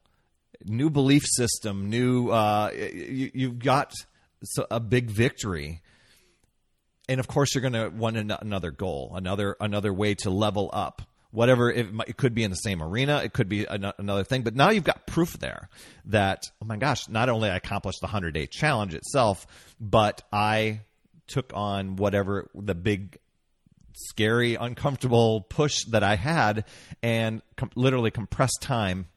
[0.65, 3.93] new belief system, new uh, you you've got
[4.69, 5.81] a big victory
[7.09, 11.01] and of course you're going to want another goal, another another way to level up.
[11.31, 14.43] Whatever it, it could be in the same arena, it could be another thing.
[14.43, 15.69] But now you've got proof there
[16.05, 19.45] that oh my gosh, not only I accomplished the hundred day challenge itself,
[19.79, 20.81] but I
[21.27, 23.17] took on whatever the big
[23.93, 26.65] scary, uncomfortable push that I had
[27.03, 29.07] and com- literally compressed time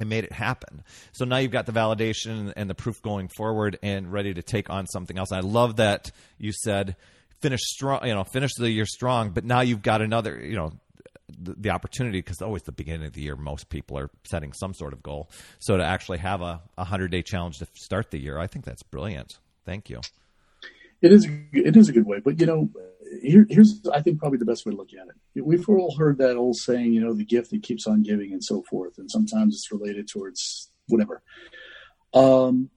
[0.00, 0.82] and made it happen.
[1.12, 4.70] So now you've got the validation and the proof going forward and ready to take
[4.70, 5.32] on something else.
[5.32, 6.96] I love that you said
[7.40, 10.72] finish strong, you know, finish the year strong, but now you've got another, you know,
[11.38, 14.74] the, the opportunity because always the beginning of the year most people are setting some
[14.74, 15.30] sort of goal
[15.60, 18.64] so to actually have a, a 100 day challenge to start the year i think
[18.64, 20.00] that's brilliant thank you
[21.02, 22.70] it is it is a good way but you know
[23.22, 26.18] here, here's i think probably the best way to look at it we've all heard
[26.18, 29.10] that old saying you know the gift that keeps on giving and so forth and
[29.10, 31.22] sometimes it's related towards whatever
[32.14, 32.70] um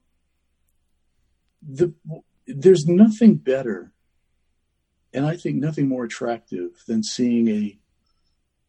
[1.62, 1.92] the
[2.46, 3.94] there's nothing better
[5.14, 7.78] and I think nothing more attractive than seeing a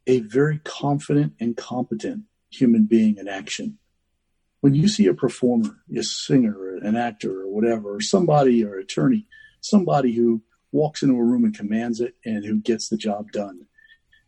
[0.08, 3.80] a very confident and competent human being in action.
[4.62, 9.26] When you see a performer, a singer, an actor, or whatever, or somebody, or attorney,
[9.66, 10.42] somebody who
[10.72, 13.66] walks into a room and commands it and who gets the job done,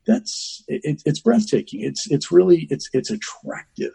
[0.05, 1.81] that's it, it's breathtaking.
[1.81, 3.93] It's it's really it's it's attractive.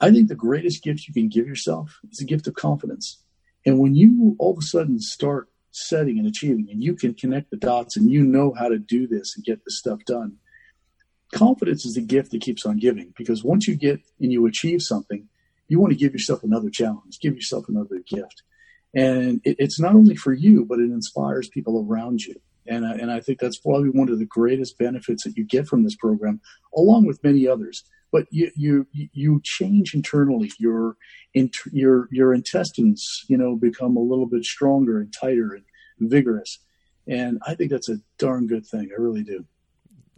[0.00, 3.18] I think the greatest gift you can give yourself is a gift of confidence.
[3.64, 7.50] And when you all of a sudden start setting and achieving, and you can connect
[7.50, 10.36] the dots and you know how to do this and get this stuff done.
[11.32, 14.82] Confidence is the gift that keeps on giving because once you get and you achieve
[14.82, 15.28] something,
[15.68, 18.42] you want to give yourself another challenge, give yourself another gift.
[18.94, 22.34] And it, it's not only for you, but it inspires people around you.
[22.66, 25.82] And, and I think that's probably one of the greatest benefits that you get from
[25.82, 26.40] this program,
[26.76, 30.52] along with many others but you you you change internally.
[30.58, 30.96] Your
[31.72, 35.64] your your intestines, you know, become a little bit stronger and tighter and
[36.10, 36.58] vigorous,
[37.08, 38.90] and I think that's a darn good thing.
[38.96, 39.46] I really do.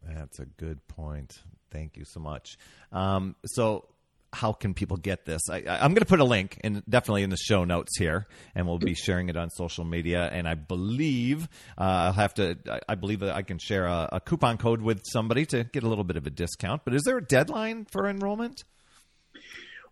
[0.03, 1.41] That's a good point.
[1.71, 2.59] Thank you so much.
[2.93, 3.87] Um, so
[4.35, 5.43] how can people get this?
[5.49, 8.67] I, am going to put a link in definitely in the show notes here, and
[8.67, 10.29] we'll be sharing it on social media.
[10.31, 12.59] And I believe uh, I'll have to.
[12.89, 15.89] I believe that I can share a, a, coupon code with somebody to get a
[15.89, 16.83] little bit of a discount.
[16.85, 18.65] But is there a deadline for enrollment?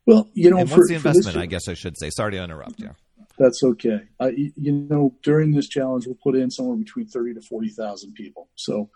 [0.05, 1.36] Well, you know, and what's for, the investment?
[1.36, 2.11] I guess I should say.
[2.11, 2.90] Sorry to interrupt you.
[3.38, 4.01] That's okay.
[4.20, 8.14] Uh, you know, during this challenge, we'll put in somewhere between thirty to forty thousand
[8.14, 8.49] people.
[8.57, 8.90] So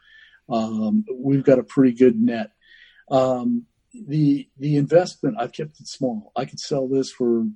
[0.48, 2.50] um, we've got a pretty good net.
[3.10, 3.66] Um,
[4.06, 6.32] the the investment I've kept it small.
[6.36, 7.46] I could sell this for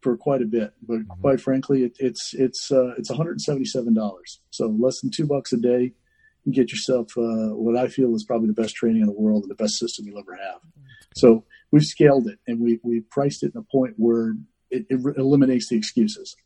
[0.00, 1.20] for quite a bit, but mm-hmm.
[1.20, 4.40] quite frankly, it, it's it's uh, it's one hundred seventy seven dollars.
[4.50, 5.92] So less than two bucks a day,
[6.44, 9.42] and get yourself uh, what I feel is probably the best training in the world
[9.42, 10.60] and the best system you'll ever have.
[11.14, 14.34] So we've scaled it and we we priced it in a point where
[14.70, 16.36] it, it eliminates the excuses.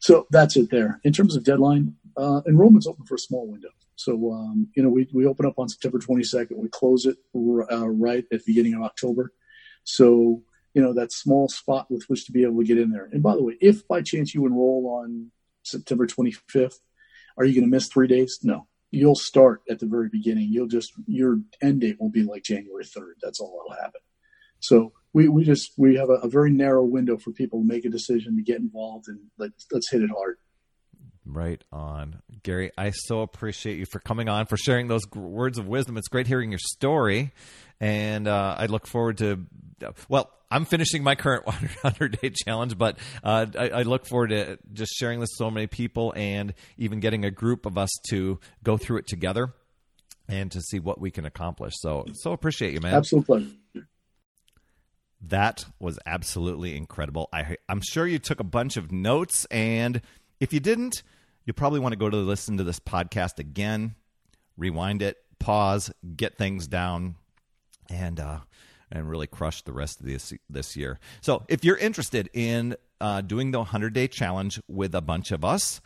[0.00, 1.00] So that's it there.
[1.04, 3.70] In terms of deadline, uh, enrollment's open for a small window.
[3.96, 6.56] So, um, you know, we, we open up on September 22nd.
[6.56, 9.32] We close it uh, right at the beginning of October.
[9.84, 10.42] So,
[10.72, 13.08] you know, that small spot with which to be able to get in there.
[13.12, 15.30] And by the way, if by chance you enroll on
[15.62, 16.80] September 25th,
[17.36, 18.40] are you going to miss three days?
[18.42, 18.66] No.
[18.90, 20.48] You'll start at the very beginning.
[20.50, 23.14] You'll just, your end date will be like January 3rd.
[23.22, 24.00] That's all that'll happen.
[24.60, 27.84] So we, we just, we have a, a very narrow window for people to make
[27.84, 30.38] a decision to get involved and let's, let's hit it hard.
[31.26, 32.20] Right on.
[32.42, 35.96] Gary, I so appreciate you for coming on, for sharing those words of wisdom.
[35.96, 37.32] It's great hearing your story.
[37.80, 39.46] And uh, I look forward to,
[40.08, 41.46] well, I'm finishing my current
[41.82, 45.50] 100 day challenge, but uh, I, I, look forward to just sharing this with so
[45.50, 49.52] many people and even getting a group of us to go through it together
[50.28, 51.72] and to see what we can accomplish.
[51.78, 52.94] So, so appreciate you, man.
[52.94, 53.58] Absolutely.
[55.22, 57.28] That was absolutely incredible.
[57.32, 60.02] I, I'm sure you took a bunch of notes, and
[60.44, 61.02] if you didn't,
[61.46, 63.94] you probably want to go to listen to this podcast again,
[64.58, 67.14] rewind it, pause, get things down,
[67.88, 68.40] and uh,
[68.92, 71.00] and really crush the rest of this this year.
[71.22, 75.46] So, if you're interested in uh, doing the 100 day challenge with a bunch of
[75.46, 75.80] us,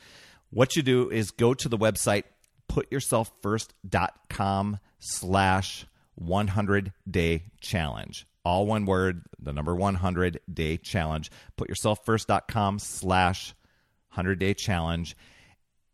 [0.50, 2.24] what you do is go to the website
[2.68, 5.86] putyourselffirst.com slash
[6.16, 13.54] 100 day challenge all one word the number 100 day challenge putyourselffirst.com slash
[14.18, 15.16] 100 day challenge.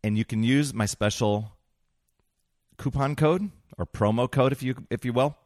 [0.03, 1.51] And you can use my special
[2.77, 5.37] coupon code or promo code if you if you will.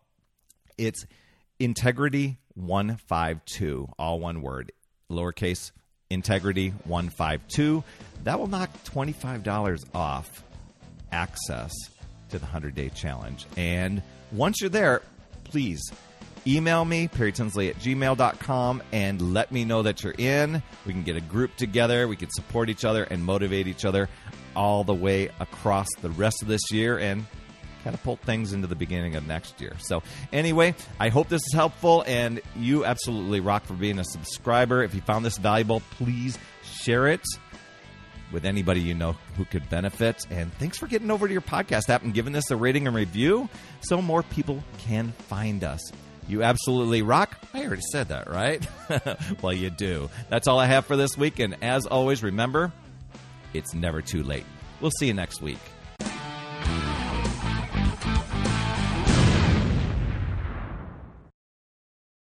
[0.77, 1.05] It's
[1.59, 4.71] integrity 152 all one word
[5.11, 5.71] lowercase
[6.09, 7.83] integrity 152
[8.23, 10.43] that will knock $25 off
[11.11, 11.71] access
[12.29, 13.45] to the 100 day challenge.
[13.57, 14.01] And
[14.31, 15.01] once you're there
[15.43, 15.81] please
[16.47, 20.61] email me, Perry Tinsley at gmail.com, and let me know that you're in.
[20.85, 22.07] We can get a group together.
[22.07, 24.09] We can support each other and motivate each other
[24.55, 27.25] all the way across the rest of this year and
[27.83, 29.75] catapult things into the beginning of next year.
[29.79, 34.83] So, anyway, I hope this is helpful, and you absolutely rock for being a subscriber.
[34.83, 37.21] If you found this valuable, please share it
[38.31, 40.17] with anybody you know who could benefit.
[40.29, 42.95] And thanks for getting over to your podcast app and giving us a rating and
[42.95, 43.49] review
[43.81, 45.79] so more people can find us.
[46.29, 47.37] You absolutely rock.
[47.55, 48.65] I already said that, right?
[49.41, 50.11] well, you do.
[50.29, 51.39] That's all I have for this week.
[51.39, 52.71] And as always, remember,
[53.53, 54.45] it's never too late.
[54.79, 55.57] We'll see you next week.